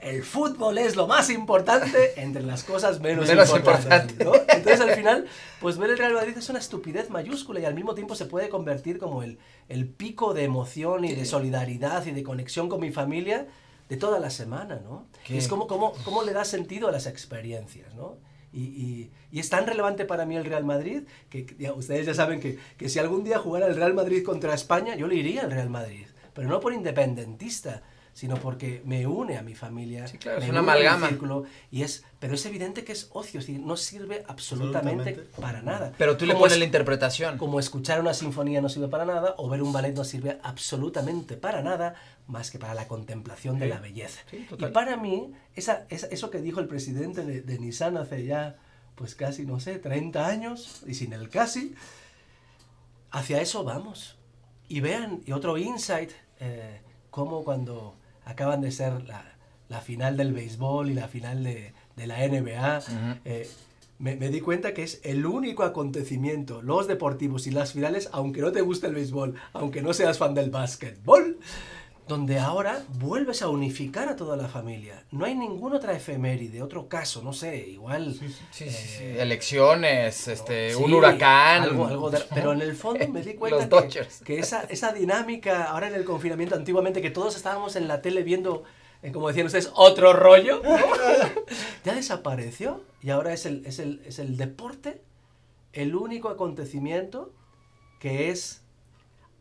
el 0.00 0.24
fútbol 0.24 0.78
es 0.78 0.96
lo 0.96 1.06
más 1.06 1.30
importante 1.30 2.20
entre 2.20 2.42
las 2.42 2.64
cosas 2.64 2.98
menos, 3.00 3.28
Menos 3.28 3.48
importantes. 3.54 4.10
importante. 4.10 4.24
¿no? 4.24 4.34
Entonces 4.56 4.80
al 4.80 4.96
final, 4.96 5.26
pues 5.60 5.78
ver 5.78 5.90
el 5.90 5.98
Real 5.98 6.14
Madrid 6.14 6.36
es 6.36 6.48
una 6.48 6.58
estupidez 6.58 7.10
mayúscula 7.10 7.60
y 7.60 7.64
al 7.64 7.76
mismo 7.76 7.94
tiempo 7.94 8.16
se 8.16 8.26
puede 8.26 8.48
convertir 8.48 8.98
como 8.98 9.22
el, 9.22 9.38
el 9.68 9.86
pico 9.86 10.34
de 10.34 10.42
emoción 10.42 11.04
y 11.04 11.14
de 11.14 11.26
solidaridad 11.26 12.04
y 12.06 12.10
de 12.10 12.24
conexión 12.24 12.68
con 12.68 12.80
mi 12.80 12.90
familia 12.90 13.46
de 13.88 13.96
toda 13.96 14.18
la 14.18 14.30
semana, 14.30 14.80
¿no? 14.82 15.06
Es 15.28 15.46
como, 15.46 15.68
como, 15.68 15.92
cómo 16.04 16.24
le 16.24 16.32
da 16.32 16.44
sentido 16.44 16.88
a 16.88 16.90
las 16.90 17.06
experiencias, 17.06 17.94
¿no? 17.94 18.16
Y, 18.54 19.10
y- 19.32 19.38
es 19.40 19.48
tan 19.50 19.66
relevante 19.66 20.04
para 20.04 20.24
mí 20.26 20.36
el 20.36 20.44
Real 20.44 20.64
Madrid 20.64 21.02
que 21.28 21.44
ustedes 21.76 22.06
ya 22.06 22.14
saben 22.14 22.38
que, 22.40 22.58
que 22.78 22.88
si 22.88 23.00
algún 23.00 23.24
día 23.24 23.38
jugara 23.38 23.66
el 23.66 23.74
Real 23.74 23.92
Madrid 23.94 24.22
contra 24.22 24.54
España, 24.54 24.94
yo 24.94 25.08
le 25.08 25.16
iría 25.16 25.42
al 25.42 25.50
Real 25.50 25.70
Madrid. 25.70 26.06
Pero 26.34 26.48
no 26.48 26.60
por 26.60 26.72
independentista, 26.72 27.82
sino 28.14 28.36
porque 28.36 28.80
me 28.86 29.06
une 29.06 29.36
a 29.36 29.42
mi 29.42 29.54
familia. 29.54 30.06
Sí, 30.06 30.16
claro, 30.18 30.38
es 30.38 30.44
me 30.44 30.50
una 30.50 30.60
une 30.62 30.70
a 30.70 30.74
mi 30.74 30.80
amalgama. 30.86 31.08
círculo, 31.08 31.44
y 31.70 31.82
es, 31.82 32.04
pero 32.20 32.34
es 32.34 32.46
evidente 32.46 32.84
que 32.84 32.92
es 32.92 33.10
ocio, 33.12 33.40
es 33.40 33.46
decir, 33.46 33.60
no 33.60 33.76
sirve 33.76 34.24
absolutamente, 34.28 35.10
Absolutamente. 35.10 35.40
para 35.42 35.60
nada. 35.62 35.92
Pero 35.98 36.16
tú 36.16 36.24
le 36.24 36.34
pones 36.34 36.52
es- 36.52 36.58
la 36.60 36.64
interpretación. 36.64 37.36
como 37.36 37.58
escuchar 37.60 38.00
una 38.00 38.14
sinfonía 38.14 38.62
no 38.62 38.68
sirve 38.70 38.88
para 38.88 39.04
nada, 39.04 39.34
o 39.36 39.48
ver 39.50 39.62
un 39.62 39.72
ballet 39.72 39.94
no 39.94 40.04
sirve 40.04 40.38
absolutamente 40.42 41.36
para 41.36 41.60
nada, 41.62 41.96
más 42.26 42.50
que 42.50 42.58
para 42.58 42.72
la 42.72 42.88
contemplación 42.88 43.58
de 43.58 43.66
Sí. 43.66 43.70
la 43.70 43.80
belleza. 43.80 44.20
Sí, 44.30 44.46
y 44.58 44.66
para 44.66 44.96
mí, 44.96 45.32
esa, 45.56 45.84
esa- 45.90 46.06
eso 46.06 46.30
que 46.30 46.40
dijo 46.40 46.60
el 46.60 46.68
presidente 46.68 47.24
de, 47.26 47.42
de 47.42 47.58
Nissan 47.58 47.96
hace 47.98 48.24
ya, 48.24 48.56
pues 48.94 49.14
casi, 49.16 49.44
no 49.44 49.58
sé, 49.58 49.78
30 49.80 50.26
años, 50.28 50.82
y 50.86 50.94
sin 50.94 51.12
el 51.12 51.28
casi, 51.28 51.74
hacia 53.10 53.40
eso 53.40 53.64
vamos. 53.64 54.16
Y 54.68 54.80
vean, 54.80 55.20
y 55.26 55.32
otro 55.32 55.58
insight, 55.58 56.10
eh, 56.40 56.80
como 57.10 57.44
cuando 57.44 57.96
acaban 58.24 58.60
de 58.60 58.70
ser 58.70 59.02
la, 59.04 59.24
la 59.68 59.80
final 59.80 60.16
del 60.16 60.32
béisbol 60.32 60.90
y 60.90 60.94
la 60.94 61.08
final 61.08 61.44
de, 61.44 61.72
de 61.96 62.06
la 62.06 62.26
NBA, 62.26 62.82
eh, 63.24 63.48
me, 63.98 64.16
me 64.16 64.28
di 64.28 64.40
cuenta 64.40 64.74
que 64.74 64.82
es 64.82 65.00
el 65.04 65.24
único 65.24 65.62
acontecimiento, 65.62 66.62
los 66.62 66.88
deportivos 66.88 67.46
y 67.46 67.50
las 67.50 67.72
finales, 67.72 68.08
aunque 68.12 68.40
no 68.40 68.52
te 68.52 68.60
guste 68.60 68.88
el 68.88 68.94
béisbol, 68.94 69.34
aunque 69.52 69.82
no 69.82 69.92
seas 69.92 70.18
fan 70.18 70.34
del 70.34 70.50
básquetbol, 70.50 71.38
donde 72.06 72.38
ahora 72.38 72.84
vuelves 72.98 73.40
a 73.40 73.48
unificar 73.48 74.08
a 74.10 74.16
toda 74.16 74.36
la 74.36 74.46
familia. 74.48 75.04
No 75.10 75.24
hay 75.24 75.34
ninguna 75.34 75.76
otra 75.76 75.94
efeméride, 75.94 76.60
otro 76.62 76.86
caso, 76.86 77.22
no 77.22 77.32
sé, 77.32 77.56
igual... 77.68 78.14
Sí, 78.14 78.28
sí, 78.50 78.68
sí. 78.70 79.02
eh, 79.02 79.22
Elecciones, 79.22 80.28
este, 80.28 80.74
Sí, 80.74 80.82
un 80.82 80.92
huracán. 80.92 81.62
Algo, 81.62 81.86
algo 81.86 82.10
de- 82.10 82.20
pero 82.34 82.52
en 82.52 82.60
el 82.60 82.76
fondo 82.76 83.08
me 83.08 83.22
di 83.22 83.34
cuenta 83.38 83.66
Los 83.80 84.20
que, 84.22 84.38
esa, 84.38 84.64
esa 84.64 84.92
dinámica, 84.92 85.64
ahora 85.64 85.88
en 85.88 85.94
el 85.94 86.04
confinamiento, 86.04 86.54
antiguamente, 86.54 87.00
que 87.00 87.10
todos 87.10 87.36
estábamos 87.36 87.74
en 87.76 87.88
la 87.88 88.02
tele 88.02 88.22
viendo, 88.22 88.64
eh, 89.02 89.10
como 89.10 89.28
decían 89.28 89.46
ustedes, 89.46 89.70
otro 89.74 90.12
rollo, 90.12 90.60
¿no? 90.62 90.76
ya 91.84 91.94
desapareció 91.94 92.82
y 93.02 93.10
ahora 93.10 93.32
es 93.32 93.46
el, 93.46 93.64
es, 93.64 93.78
el, 93.78 94.02
es 94.04 94.18
el 94.18 94.36
deporte 94.36 95.00
el 95.72 95.94
único 95.96 96.28
acontecimiento 96.28 97.32
que 97.98 98.30
es 98.30 98.62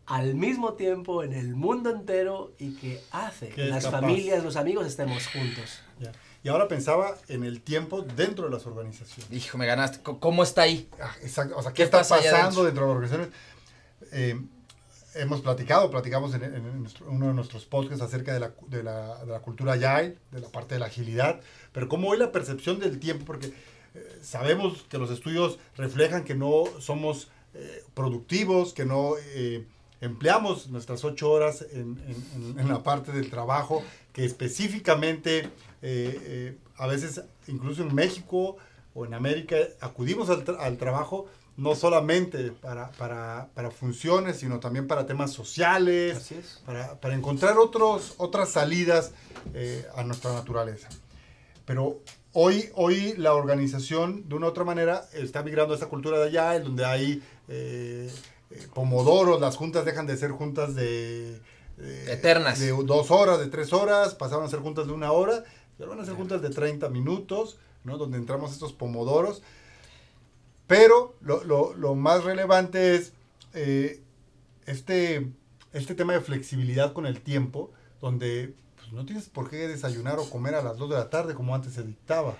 al 0.05 0.35
mismo 0.35 0.73
tiempo 0.73 1.23
en 1.23 1.33
el 1.33 1.55
mundo 1.55 1.89
entero 1.89 2.53
y 2.59 2.75
que 2.75 3.01
hace 3.11 3.49
Que 3.49 3.65
las 3.65 3.85
capaz. 3.85 4.01
familias, 4.01 4.43
los 4.43 4.55
amigos 4.57 4.85
estemos 4.87 5.25
juntos. 5.27 5.79
Ya. 5.99 6.11
y 6.43 6.49
ahora 6.49 6.67
pensaba 6.67 7.15
en 7.29 7.43
el 7.45 7.61
tiempo 7.61 8.01
dentro 8.01 8.45
de 8.45 8.51
las 8.51 8.65
organizaciones. 8.65 9.31
Hijo, 9.31 9.57
me 9.57 9.65
ganaste. 9.65 9.99
¿Cómo 10.01 10.43
está 10.43 10.63
ahí? 10.63 10.89
Ah, 11.01 11.15
Exacto, 11.21 11.55
o 11.57 11.61
sea, 11.61 11.71
¿qué, 11.71 11.77
¿Qué 11.77 11.83
está 11.83 11.99
pasa 11.99 12.17
pasando 12.17 12.39
adentro? 12.39 12.63
dentro 12.65 12.83
de 12.83 12.87
las 12.89 12.95
organizaciones? 12.95 13.29
Eh, 14.11 14.41
hemos 15.15 15.41
platicado, 15.41 15.89
platicamos 15.89 16.33
en, 16.33 16.43
en 16.43 16.79
nuestro- 16.81 17.07
uno 17.09 17.27
de 17.27 17.33
nuestros 17.33 17.65
podcasts 17.65 18.03
acerca 18.03 18.33
de 18.33 18.39
la, 18.41 18.51
de, 18.67 18.83
la, 18.83 19.23
de 19.23 19.31
la 19.31 19.39
cultura 19.39 19.73
agile, 19.73 20.17
de 20.31 20.39
la 20.41 20.49
parte 20.49 20.75
de 20.75 20.79
la 20.79 20.87
agilidad, 20.87 21.39
pero 21.71 21.87
cómo 21.87 22.09
hoy 22.09 22.17
la 22.17 22.31
percepción 22.31 22.79
del 22.79 22.99
tiempo, 22.99 23.23
porque 23.23 23.53
eh, 23.95 24.19
sabemos 24.23 24.83
que 24.89 24.97
los 24.97 25.11
estudios 25.11 25.59
reflejan 25.77 26.23
que 26.25 26.35
no 26.35 26.63
somos 26.79 27.29
eh, 27.53 27.83
productivos, 27.93 28.73
que 28.73 28.85
no 28.85 29.13
eh, 29.35 29.65
empleamos 30.03 30.69
nuestras 30.69 31.03
ocho 31.03 31.31
horas 31.31 31.65
en, 31.71 31.97
en- 32.07 32.59
en- 32.59 32.67
la 32.67 32.83
parte 32.83 33.11
del 33.11 33.29
trabajo, 33.29 33.83
que 34.11 34.25
específicamente 34.25 35.39
eh, 35.39 35.49
eh, 35.81 36.57
a 36.77 36.87
veces, 36.87 37.21
incluso 37.47 37.81
en 37.83 37.93
México 37.93 38.57
o 38.93 39.05
en 39.05 39.13
América, 39.13 39.55
acudimos 39.81 40.29
al, 40.29 40.43
tra- 40.45 40.57
al 40.59 40.77
trabajo 40.77 41.27
no 41.55 41.75
solamente 41.75 42.51
para, 42.51 42.89
para, 42.91 43.49
para 43.53 43.69
funciones, 43.69 44.37
sino 44.37 44.59
también 44.59 44.87
para 44.87 45.05
temas 45.05 45.31
sociales, 45.31 46.31
para, 46.65 46.99
para 46.99 47.13
encontrar 47.13 47.57
otros, 47.59 48.15
otras 48.17 48.49
salidas 48.49 49.11
eh, 49.53 49.85
a 49.95 50.03
nuestra 50.03 50.33
naturaleza. 50.33 50.89
Pero 51.65 51.99
hoy, 52.33 52.69
hoy 52.73 53.13
la 53.17 53.33
organización, 53.35 54.27
de 54.27 54.35
una 54.35 54.47
u 54.47 54.49
otra 54.49 54.63
manera, 54.63 55.05
está 55.13 55.43
migrando 55.43 55.73
a 55.73 55.75
esta 55.75 55.87
cultura 55.89 56.17
de 56.17 56.25
allá, 56.29 56.55
en 56.55 56.63
donde 56.63 56.85
hay 56.85 57.21
eh, 57.47 58.11
eh, 58.55 58.67
pomodoros, 58.73 59.39
las 59.41 59.55
juntas 59.57 59.85
dejan 59.85 60.05
de 60.07 60.17
ser 60.17 60.31
juntas 60.31 60.75
de... 60.75 61.39
de- 61.77 62.13
Eternas. 62.13 62.59
De 62.59 62.69
dos 62.71 63.11
horas, 63.11 63.39
de 63.39 63.47
tres 63.47 63.73
horas, 63.73 64.15
pasaron 64.15 64.45
a 64.45 64.49
ser 64.49 64.59
juntas 64.59 64.87
de 64.87 64.93
una 64.93 65.11
hora, 65.11 65.43
y 65.77 65.81
ahora 65.83 65.95
van 65.95 66.03
a 66.03 66.05
ser 66.05 66.15
juntas 66.15 66.41
de 66.41 66.49
30 66.49 66.89
minutos, 66.89 67.57
¿no? 67.83 67.97
Donde 67.97 68.17
entramos 68.17 68.51
estos 68.51 68.73
pomodoros. 68.73 69.41
Pero 70.67 71.15
lo, 71.21 71.43
lo- 71.43 71.73
lo 71.73 71.95
más 71.95 72.23
relevante 72.23 72.95
es 72.95 73.11
eh, 73.53 74.01
este, 74.65 75.27
este 75.73 75.93
tema 75.95 76.13
de 76.13 76.21
flexibilidad 76.21 76.93
con 76.93 77.05
el 77.05 77.21
tiempo, 77.21 77.71
donde 78.01 78.53
pues, 78.77 78.91
no 78.93 79.05
tienes 79.05 79.29
por 79.29 79.49
qué 79.49 79.67
desayunar 79.67 80.19
o 80.19 80.29
comer 80.29 80.55
a 80.55 80.63
las 80.63 80.77
2 80.77 80.89
de 80.89 80.95
la 80.95 81.09
tarde 81.09 81.33
como 81.35 81.53
antes 81.53 81.73
se 81.73 81.83
dictaba. 81.83 82.37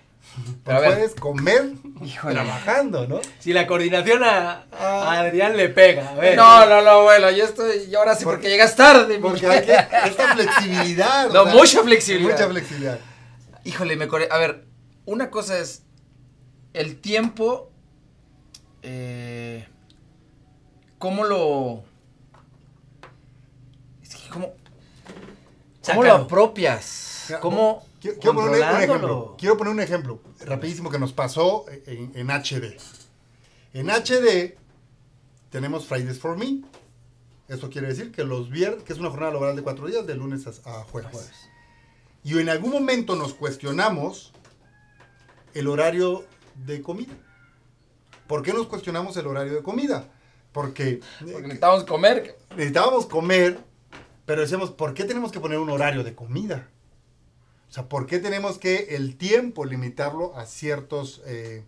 Pero 0.64 0.78
a 0.78 0.82
ver. 0.82 0.94
puedes 0.96 1.16
comer 1.16 1.72
Híjole. 2.04 2.34
trabajando, 2.34 3.08
¿no? 3.08 3.22
Si 3.40 3.54
la 3.54 3.68
coordinación 3.68 4.24
a, 4.24 4.64
Ah. 4.72 5.14
a 5.14 5.20
Adrián 5.20 5.56
le 5.56 5.70
pega, 5.70 6.10
a 6.10 6.16
ver. 6.16 6.36
No, 6.36 6.66
no, 6.66 6.82
no, 6.82 7.04
bueno, 7.04 7.30
yo 7.32 7.46
estoy. 7.46 7.84
Y 7.90 7.96
ahora 7.96 8.16
sí, 8.16 8.24
porque 8.24 8.50
llegas 8.50 8.76
tarde. 8.76 9.20
Porque 9.20 9.46
hay 9.48 9.66
que, 9.66 9.74
esta 10.08 10.34
flexibilidad. 10.34 11.30
No, 11.30 11.46
mucha 11.46 11.84
flexibilidad. 11.84 12.32
Mucha 12.32 12.50
flexibilidad. 12.50 13.00
Híjole, 13.64 13.96
me 13.96 14.08
core... 14.08 14.28
A 14.32 14.38
ver, 14.40 14.66
una 15.06 15.30
cosa 15.30 15.60
es 15.60 15.84
el 16.74 17.00
tiempo. 17.00 17.70
Eh, 18.82 19.68
¿Cómo 20.98 21.24
lo. 21.26 21.84
Es 24.02 24.16
que, 24.16 24.30
¿cómo, 24.30 24.54
¿cómo 25.86 26.04
lo 26.04 26.14
apropias? 26.14 27.34
¿Cómo.? 27.42 27.86
Quiero, 28.04 28.20
quiero 28.20 28.36
poner 28.36 28.62
un- 28.62 28.82
ejemplo. 28.84 29.36
Quiero 29.38 29.58
poner 29.58 29.74
un 29.74 29.80
ejemplo 29.80 30.20
rapidísimo 30.42 30.90
que 30.92 31.00
nos 31.00 31.14
pasó 31.14 31.66
en, 31.86 32.12
en 32.16 32.30
HD. 32.30 32.78
En 33.74 33.90
HD 33.90 34.58
tenemos 35.50 35.86
Fridays 35.86 36.20
for 36.20 36.38
Me. 36.38 36.62
Eso 37.48 37.70
quiere 37.70 37.88
decir 37.88 38.12
que 38.12 38.24
los 38.26 38.50
viernes, 38.50 38.84
que 38.84 38.92
es 38.94 39.00
una 39.00 39.10
jornada 39.10 39.32
laboral 39.32 39.56
de 39.56 39.62
cuatro 39.64 39.88
días, 39.88 40.06
de 40.06 40.16
lunes 40.16 40.46
a, 40.66 40.80
a 40.80 40.84
jueves. 40.84 41.32
Y 42.26 42.38
en 42.40 42.50
algún 42.50 42.72
momento 42.72 43.16
nos 43.16 43.34
cuestionamos 43.34 44.34
el 45.54 45.68
horario 45.68 46.26
de 46.66 46.82
comida. 46.82 47.14
¿Por 48.28 48.44
qué 48.44 48.52
nos 48.54 48.68
cuestionamos 48.68 49.16
el 49.18 49.28
horario 49.28 49.54
de 49.54 49.64
comida? 49.64 50.10
Porque, 50.52 51.00
Porque 51.20 51.42
necesitamos 51.44 51.84
comer. 51.86 52.38
necesitábamos 52.52 53.06
comer, 53.06 53.60
pero 54.26 54.42
decíamos, 54.42 54.72
¿por 54.72 54.94
qué 54.94 55.04
tenemos 55.06 55.32
que 55.32 55.40
poner 55.40 55.58
un 55.60 55.70
horario 55.70 56.04
de 56.04 56.14
comida? 56.16 56.70
O 57.74 57.76
sea, 57.76 57.90
¿por 57.90 58.06
qué 58.06 58.20
tenemos 58.20 58.60
que 58.60 58.96
el 58.96 59.18
tiempo 59.18 59.66
limitarlo 59.66 60.38
a 60.38 60.46
ciertos 60.46 61.24
eh, 61.26 61.64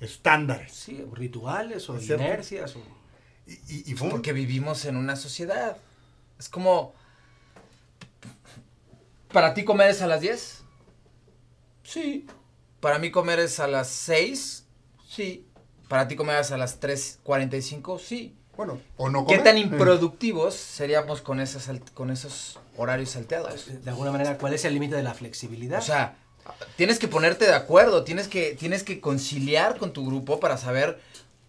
estándares? 0.00 0.72
Sí, 0.72 1.06
rituales 1.12 1.88
o 1.88 1.96
inercias. 2.00 2.74
o- 2.74 2.80
Y, 3.46 3.52
y- 3.72 3.84
y 3.92 3.94
fue 3.94 4.08
un- 4.08 4.14
Porque 4.14 4.32
vivimos 4.32 4.84
en 4.84 4.96
una 4.96 5.14
sociedad. 5.14 5.76
Es 6.40 6.48
como. 6.48 6.92
¿Para 9.32 9.54
ti 9.54 9.62
comer 9.64 9.90
es 9.90 10.02
a 10.02 10.08
las 10.08 10.20
10? 10.22 10.64
Sí. 11.84 12.26
¿Para 12.80 12.98
mí 12.98 13.12
comer 13.12 13.38
es 13.38 13.60
a 13.60 13.68
las 13.68 13.86
6? 13.90 14.66
Sí. 15.08 15.46
¿Para 15.88 16.08
ti 16.08 16.16
comer 16.16 16.40
es 16.40 16.50
a 16.50 16.58
las 16.58 16.80
3.45? 16.80 18.00
Sí. 18.00 18.36
Bueno, 18.56 18.80
o 18.96 19.08
no 19.08 19.26
¿Qué 19.26 19.36
comer. 19.38 19.44
tan 19.44 19.58
improductivos 19.58 20.54
seríamos 20.54 21.22
con, 21.22 21.40
esas, 21.40 21.70
con 21.94 22.10
esos 22.10 22.58
horarios 22.76 23.10
salteados? 23.10 23.84
De 23.84 23.90
alguna 23.90 24.12
manera, 24.12 24.38
¿cuál 24.38 24.54
es 24.54 24.64
el 24.64 24.74
límite 24.74 24.94
de 24.96 25.02
la 25.02 25.14
flexibilidad? 25.14 25.78
O 25.80 25.82
sea, 25.82 26.16
tienes 26.76 26.98
que 26.98 27.08
ponerte 27.08 27.46
de 27.46 27.54
acuerdo, 27.54 28.04
tienes 28.04 28.28
que, 28.28 28.54
tienes 28.58 28.82
que 28.82 29.00
conciliar 29.00 29.78
con 29.78 29.92
tu 29.92 30.06
grupo 30.06 30.38
para 30.38 30.56
saber 30.58 31.00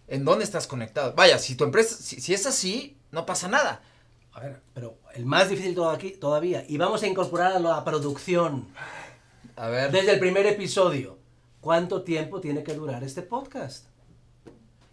en 0.08 0.24
dónde 0.24 0.44
estás 0.44 0.66
conectado. 0.66 1.14
Vaya, 1.14 1.38
si 1.38 1.56
tu 1.56 1.64
empresa, 1.64 1.96
si, 1.96 2.20
si 2.20 2.32
es 2.34 2.46
así, 2.46 2.96
no 3.10 3.26
pasa 3.26 3.48
nada. 3.48 3.82
A 4.32 4.40
ver, 4.40 4.60
pero 4.74 4.98
el 5.14 5.26
más 5.26 5.48
difícil 5.48 5.74
todo 5.74 5.90
aquí, 5.90 6.10
todavía, 6.10 6.64
y 6.68 6.76
vamos 6.76 7.02
a 7.02 7.06
incorporar 7.06 7.52
a 7.52 7.60
la 7.60 7.84
producción 7.84 8.68
A 9.56 9.68
ver. 9.68 9.92
desde 9.92 10.12
el 10.12 10.18
primer 10.20 10.46
episodio. 10.46 11.18
¿Cuánto 11.60 12.02
tiempo 12.02 12.40
tiene 12.40 12.62
que 12.62 12.74
durar 12.74 13.04
este 13.04 13.22
podcast? 13.22 13.86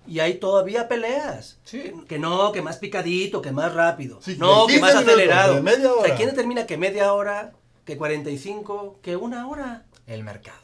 Y 0.08 0.20
hay 0.20 0.36
todavía 0.36 0.88
peleas. 0.88 1.60
Sí. 1.64 1.94
Que, 2.08 2.18
no, 2.20 2.52
que 2.52 2.62
más 2.62 2.78
picadito, 2.78 3.42
que 3.42 3.52
más 3.52 3.74
rápido. 3.74 4.20
Sí, 4.22 4.36
no, 4.40 4.66
que 4.68 4.74
15 4.74 4.82
más 4.82 4.94
minutos, 4.96 5.14
acelerado. 5.14 5.56
de 5.56 5.62
media 5.62 5.92
O 5.92 5.96
sea, 5.96 6.04
hora. 6.04 6.16
¿quién 6.16 6.30
determina 6.30 6.66
que 6.66 6.78
media 6.78 7.14
hora, 7.14 7.54
que 7.86 7.98
45, 7.98 9.00
que 9.02 9.16
una 9.16 9.48
hora? 9.48 9.86
El 10.08 10.24
mercado. 10.24 10.58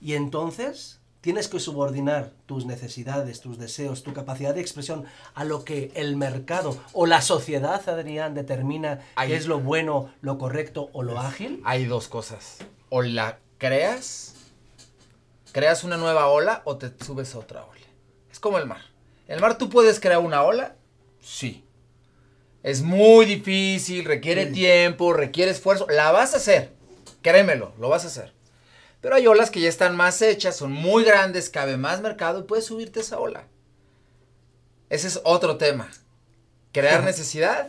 Y 0.00 0.14
entonces 0.14 1.00
tienes 1.20 1.48
que 1.48 1.60
subordinar 1.60 2.32
tus 2.46 2.64
necesidades, 2.64 3.40
tus 3.42 3.58
deseos, 3.58 4.02
tu 4.02 4.14
capacidad 4.14 4.54
de 4.54 4.62
expresión 4.62 5.04
a 5.34 5.44
lo 5.44 5.64
que 5.64 5.92
el 5.94 6.16
mercado 6.16 6.78
o 6.94 7.04
la 7.04 7.20
sociedad, 7.20 7.86
Adrián, 7.88 8.32
determina 8.34 9.00
Ahí. 9.16 9.28
que 9.28 9.36
es 9.36 9.46
lo 9.46 9.60
bueno, 9.60 10.10
lo 10.22 10.38
correcto 10.38 10.88
o 10.94 11.02
lo 11.02 11.20
ágil. 11.20 11.60
Hay 11.66 11.84
dos 11.84 12.08
cosas. 12.08 12.56
O 12.88 13.02
la 13.02 13.38
creas, 13.58 14.34
creas 15.52 15.84
una 15.84 15.98
nueva 15.98 16.28
ola 16.28 16.62
o 16.64 16.78
te 16.78 16.90
subes 17.04 17.34
a 17.34 17.38
otra 17.40 17.64
ola. 17.66 17.79
Es 18.40 18.42
como 18.42 18.56
el 18.56 18.64
mar. 18.64 18.80
El 19.28 19.38
mar 19.42 19.58
tú 19.58 19.68
puedes 19.68 20.00
crear 20.00 20.18
una 20.18 20.42
ola, 20.42 20.74
sí. 21.20 21.62
Es 22.62 22.80
muy 22.80 23.26
difícil, 23.26 24.06
requiere 24.06 24.46
Sí. 24.46 24.52
tiempo, 24.54 25.12
requiere 25.12 25.50
esfuerzo. 25.50 25.86
La 25.90 26.10
vas 26.10 26.32
a 26.32 26.38
hacer, 26.38 26.72
créemelo, 27.20 27.74
lo 27.78 27.90
vas 27.90 28.04
a 28.04 28.06
hacer. 28.06 28.32
Pero 29.02 29.14
hay 29.14 29.26
olas 29.26 29.50
que 29.50 29.60
ya 29.60 29.68
están 29.68 29.94
más 29.94 30.22
hechas, 30.22 30.56
son 30.56 30.72
muy 30.72 31.04
grandes, 31.04 31.50
cabe 31.50 31.76
más 31.76 32.00
mercado 32.00 32.40
y 32.40 32.44
puedes 32.44 32.64
subirte 32.64 33.00
esa 33.00 33.18
ola. 33.20 33.44
Ese 34.88 35.08
es 35.08 35.20
otro 35.24 35.58
tema. 35.58 35.90
Crear 36.72 37.04
necesidad 37.04 37.68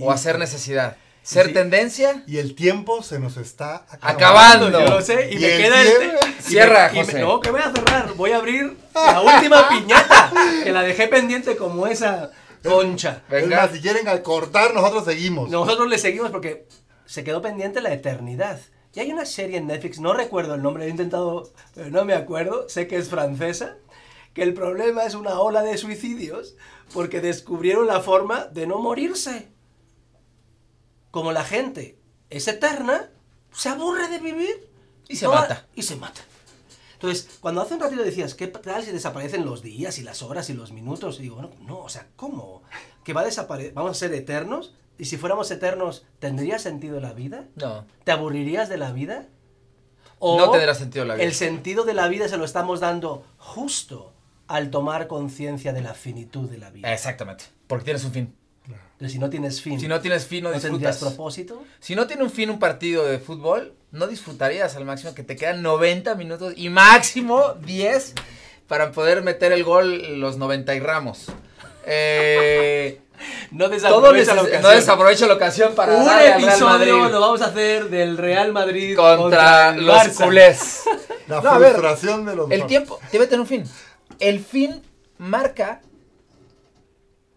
o 0.00 0.12
hacer 0.12 0.38
necesidad. 0.38 0.98
Ser 1.28 1.46
sí. 1.48 1.52
tendencia 1.52 2.22
Y 2.26 2.38
el 2.38 2.54
tiempo 2.54 3.02
se 3.02 3.18
nos 3.18 3.36
está 3.36 3.84
Acabando. 4.00 4.70
Yo 4.70 4.80
lo 4.80 5.02
sé, 5.02 5.28
y, 5.30 5.36
Y 5.36 5.38
me 5.40 5.54
el 5.56 5.62
queda 5.62 5.82
el... 5.82 5.88
y 5.88 6.06
me- 6.36 6.42
Cierra, 6.42 6.90
y 6.92 6.96
me- 6.98 7.04
José. 7.04 7.20
no, 7.20 7.40
que 7.40 7.50
voy 7.50 7.60
a 7.60 7.70
cerrar. 7.72 8.14
Voy 8.14 8.30
a 8.32 8.36
abrir 8.36 8.76
la 8.94 9.20
última 9.20 9.68
piñata, 9.68 10.32
que 10.64 10.72
la 10.72 10.82
dejé 10.82 11.08
pendiente 11.08 11.56
como 11.56 11.86
esa 11.86 12.30
concha. 12.64 13.22
Es 13.28 13.42
Venga. 13.42 13.62
más, 13.62 13.70
si 13.72 13.80
quieren 13.80 14.06
cortar, 14.22 14.72
nosotros 14.72 15.04
seguimos. 15.04 15.50
Nosotros 15.50 15.88
le 15.88 15.98
seguimos 15.98 16.30
porque 16.30 16.66
se 17.04 17.24
quedó 17.24 17.42
pendiente 17.42 17.80
la 17.82 17.92
eternidad. 17.92 18.58
Y 18.94 19.00
hay 19.00 19.12
una 19.12 19.26
serie 19.26 19.58
en 19.58 19.66
Netflix, 19.66 20.00
no 20.00 20.14
recuerdo 20.14 20.54
el 20.54 20.62
nombre, 20.62 20.86
he 20.86 20.88
intentado, 20.88 21.52
pero 21.74 21.90
no 21.90 22.04
me 22.06 22.14
acuerdo, 22.14 22.68
sé 22.70 22.88
que 22.88 22.96
es 22.96 23.10
francesa, 23.10 23.76
que 24.32 24.42
el 24.42 24.54
problema 24.54 25.04
es 25.04 25.14
una 25.14 25.38
ola 25.40 25.62
de 25.62 25.76
suicidios 25.76 26.56
porque 26.94 27.20
descubrieron 27.20 27.86
la 27.86 28.00
forma 28.00 28.46
de 28.46 28.66
no 28.66 28.78
morirse. 28.78 29.48
Como 31.18 31.32
la 31.32 31.42
gente 31.42 31.98
es 32.30 32.46
eterna, 32.46 33.10
se 33.50 33.68
aburre 33.68 34.06
de 34.06 34.20
vivir 34.20 34.70
Y 35.08 35.16
se 35.16 35.26
mata. 35.26 35.66
Y 35.74 35.82
se 35.82 35.96
mata. 35.96 36.20
Entonces, 36.92 37.38
cuando 37.40 37.60
hace 37.60 37.74
un 37.74 37.80
ratito 37.80 38.04
decías, 38.04 38.36
¿qué 38.36 38.46
tal 38.46 38.84
si 38.84 38.92
desaparecen 38.92 39.44
los 39.44 39.60
días 39.60 39.98
y 39.98 40.04
las 40.04 40.22
horas 40.22 40.48
y 40.48 40.54
los 40.54 40.70
minutos? 40.70 41.18
Y 41.18 41.22
digo, 41.22 41.42
no, 41.42 41.50
no, 41.66 41.80
o 41.80 41.88
sea, 41.88 42.06
¿cómo? 42.14 42.62
¿Que 43.02 43.14
va 43.14 43.22
a 43.22 43.24
desaparecer? 43.24 43.72
¿Vamos 43.72 43.90
a 43.90 43.94
ser 43.94 44.14
eternos? 44.14 44.76
¿Y 44.96 45.06
si 45.06 45.16
fuéramos 45.16 45.50
eternos, 45.50 46.06
¿tendría 46.20 46.60
sentido 46.60 47.00
la 47.00 47.12
vida? 47.14 47.46
No. 47.56 47.84
¿Te 48.04 48.12
aburrirías 48.12 48.68
de 48.68 48.76
la 48.76 48.92
vida? 48.92 49.26
No 50.20 50.52
tendrá 50.52 50.76
sentido 50.76 51.04
la 51.04 51.14
vida. 51.14 51.24
El 51.24 51.34
sentido 51.34 51.82
de 51.82 51.94
la 51.94 52.06
vida 52.06 52.28
se 52.28 52.36
lo 52.36 52.44
estamos 52.44 52.78
dando 52.78 53.24
justo 53.38 54.12
al 54.46 54.70
tomar 54.70 55.08
conciencia 55.08 55.72
de 55.72 55.80
la 55.80 55.94
finitud 55.94 56.48
de 56.48 56.58
la 56.58 56.70
vida. 56.70 56.92
Exactamente. 56.92 57.46
Porque 57.66 57.86
tienes 57.86 58.04
un 58.04 58.12
fin. 58.12 58.37
Si 59.08 59.18
no 59.18 59.30
tienes 59.30 59.62
fin, 59.62 59.78
Si 59.78 59.86
no 59.86 60.00
tienes 60.00 60.26
fin, 60.26 60.42
no, 60.44 60.50
¿no 60.50 60.58
tendrías 60.58 60.94
disfrutas. 60.96 61.14
propósito. 61.14 61.62
Si 61.78 61.94
no 61.94 62.06
tiene 62.06 62.24
un 62.24 62.30
fin 62.30 62.50
un 62.50 62.58
partido 62.58 63.06
de 63.06 63.18
fútbol, 63.18 63.74
no 63.92 64.06
disfrutarías 64.08 64.74
al 64.76 64.84
máximo 64.84 65.14
que 65.14 65.22
te 65.22 65.36
quedan 65.36 65.62
90 65.62 66.14
minutos 66.16 66.52
y 66.56 66.68
máximo 66.68 67.54
10 67.64 68.14
para 68.66 68.90
poder 68.92 69.22
meter 69.22 69.52
el 69.52 69.62
gol 69.64 70.20
los 70.20 70.36
90 70.36 70.74
y 70.74 70.80
ramos. 70.80 71.26
Eh, 71.86 73.00
No 73.50 73.68
desaprovecha 73.68 74.34
la 74.34 74.42
ocasión. 74.42 74.62
no 74.62 74.68
desaprovecha 74.70 75.26
la 75.26 75.34
ocasión 75.34 75.74
para 75.74 75.94
Un 75.96 76.04
darle 76.06 76.32
al 76.32 76.40
Real 76.42 76.50
episodio 76.52 77.08
lo 77.08 77.20
vamos 77.20 77.42
a 77.42 77.46
hacer 77.46 77.88
del 77.90 78.16
Real 78.16 78.52
Madrid 78.52 78.94
contra 78.96 79.72
los 79.76 79.96
Barça. 79.96 80.24
culés. 80.24 80.82
La 81.26 81.40
No, 81.40 81.50
a 81.50 81.58
ver, 81.58 81.70
frustración 81.72 82.24
de 82.26 82.36
los 82.36 82.50
El 82.50 82.66
tiempo 82.66 83.00
debe 83.10 83.26
tener 83.26 83.40
un 83.40 83.46
fin. 83.46 83.64
El 84.20 84.38
fin 84.40 84.82
marca 85.18 85.80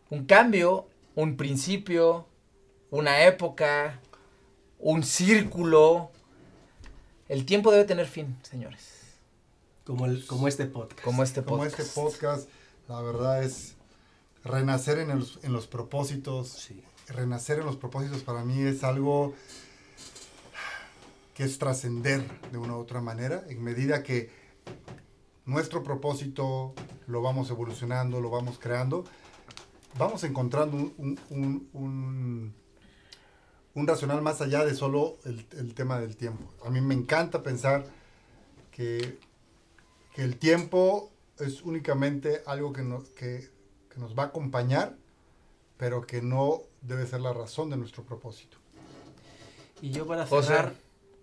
un 0.10 0.26
cambio, 0.26 0.88
un 1.16 1.38
principio, 1.38 2.28
una 2.90 3.24
época, 3.26 4.00
un 4.80 5.04
círculo. 5.04 6.12
El 7.28 7.46
tiempo 7.46 7.72
debe 7.72 7.86
tener 7.86 8.08
fin, 8.08 8.38
señores. 8.44 9.00
Como, 9.86 10.06
el, 10.06 10.26
como 10.26 10.48
este 10.48 10.66
podcast. 10.66 11.02
Como 11.04 11.24
este 11.24 11.44
Como 11.44 11.58
podcast. 11.64 11.80
este 11.80 12.00
podcast, 12.00 12.50
la 12.88 13.02
verdad 13.02 13.44
es 13.44 13.76
renacer 14.44 15.00
en, 15.00 15.12
el- 15.12 15.28
en 15.44 15.54
los 15.54 15.68
propósitos. 15.68 16.50
Sí. 16.50 16.84
Renacer 17.08 17.60
en 17.60 17.66
los 17.66 17.76
propósitos 17.78 18.22
para 18.24 18.44
mí 18.46 18.62
es 18.62 18.84
algo 18.84 19.34
que 21.34 21.44
es 21.44 21.58
trascender 21.58 22.26
de 22.52 22.58
una 22.58 22.76
u 22.76 22.80
otra 22.80 23.02
manera, 23.02 23.44
en 23.48 23.64
medida 23.64 24.04
que 24.04 24.30
nuestro 25.46 25.84
propósito 25.84 26.74
lo 27.08 27.22
vamos 27.22 27.50
evolucionando, 27.50 28.20
lo 28.22 28.30
vamos 28.30 28.60
creando, 28.60 29.06
vamos 29.98 30.24
encontrando 30.24 30.78
un, 30.78 30.94
un- 30.98 31.20
un- 31.30 31.70
un- 31.74 32.54
un 33.74 33.88
racional 33.88 34.22
más 34.22 34.42
allá 34.42 34.66
de 34.66 34.76
solo 34.76 35.18
el, 35.26 35.46
el 35.58 35.74
tema 35.74 36.00
del 36.00 36.16
tiempo. 36.18 36.44
A 36.66 36.70
mí 36.70 36.82
me 36.82 36.94
encanta 36.94 37.42
pensar 37.44 37.86
que, 38.72 39.20
que 40.14 40.24
el 40.24 40.38
tiempo 40.38 41.12
es 41.40 41.62
únicamente 41.64 42.42
algo 42.46 42.74
que, 42.74 42.84
no- 42.84 43.04
que- 43.16 43.50
que 43.90 44.00
nos 44.00 44.18
va 44.18 44.24
a 44.24 44.26
acompañar, 44.28 44.96
pero 45.78 46.02
que 46.06 46.22
no 46.22 46.62
debe 46.82 47.06
ser 47.08 47.22
la 47.22 47.34
razón 47.34 47.70
de 47.70 47.78
nuestro 47.78 48.04
propósito. 48.04 48.58
Y 49.82 49.92
yo 49.92 50.06
para 50.06 50.28
José. 50.28 50.50
cerrar, 50.50 50.74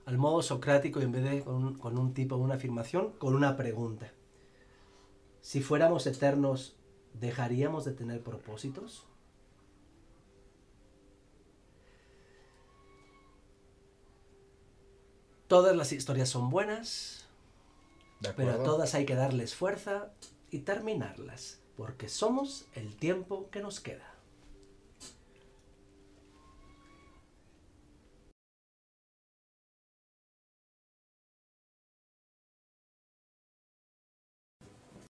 al 0.07 0.19
modo 0.19 0.43
socrático, 0.43 1.01
y 1.01 1.05
en 1.05 1.13
vez 1.13 1.23
de 1.25 1.41
con 1.43 1.55
un, 1.57 1.79
con 1.79 1.97
un 1.99 2.13
tipo, 2.15 2.37
una 2.37 2.55
afirmación, 2.55 3.13
con 3.19 3.35
una 3.35 3.57
pregunta. 3.57 4.11
Si 5.43 5.61
fuéramos 5.63 6.07
eternos, 6.07 6.75
¿dejaríamos 7.21 7.85
de 7.85 7.93
tener 7.93 8.23
propósitos? 8.23 9.07
Todas 15.47 15.75
las 15.75 15.93
historias 15.93 16.29
son 16.29 16.51
buenas, 16.51 17.27
¿De 18.21 18.33
pero 18.35 18.53
a 18.53 18.63
todas 18.63 18.95
hay 18.95 19.07
que 19.07 19.15
darles 19.15 19.55
fuerza 19.55 20.13
y 20.51 20.59
terminarlas, 20.61 21.61
porque 21.77 22.09
somos 22.09 22.67
el 22.75 22.97
tiempo 22.97 23.49
que 23.51 23.61
nos 23.61 23.81
queda. 23.81 24.18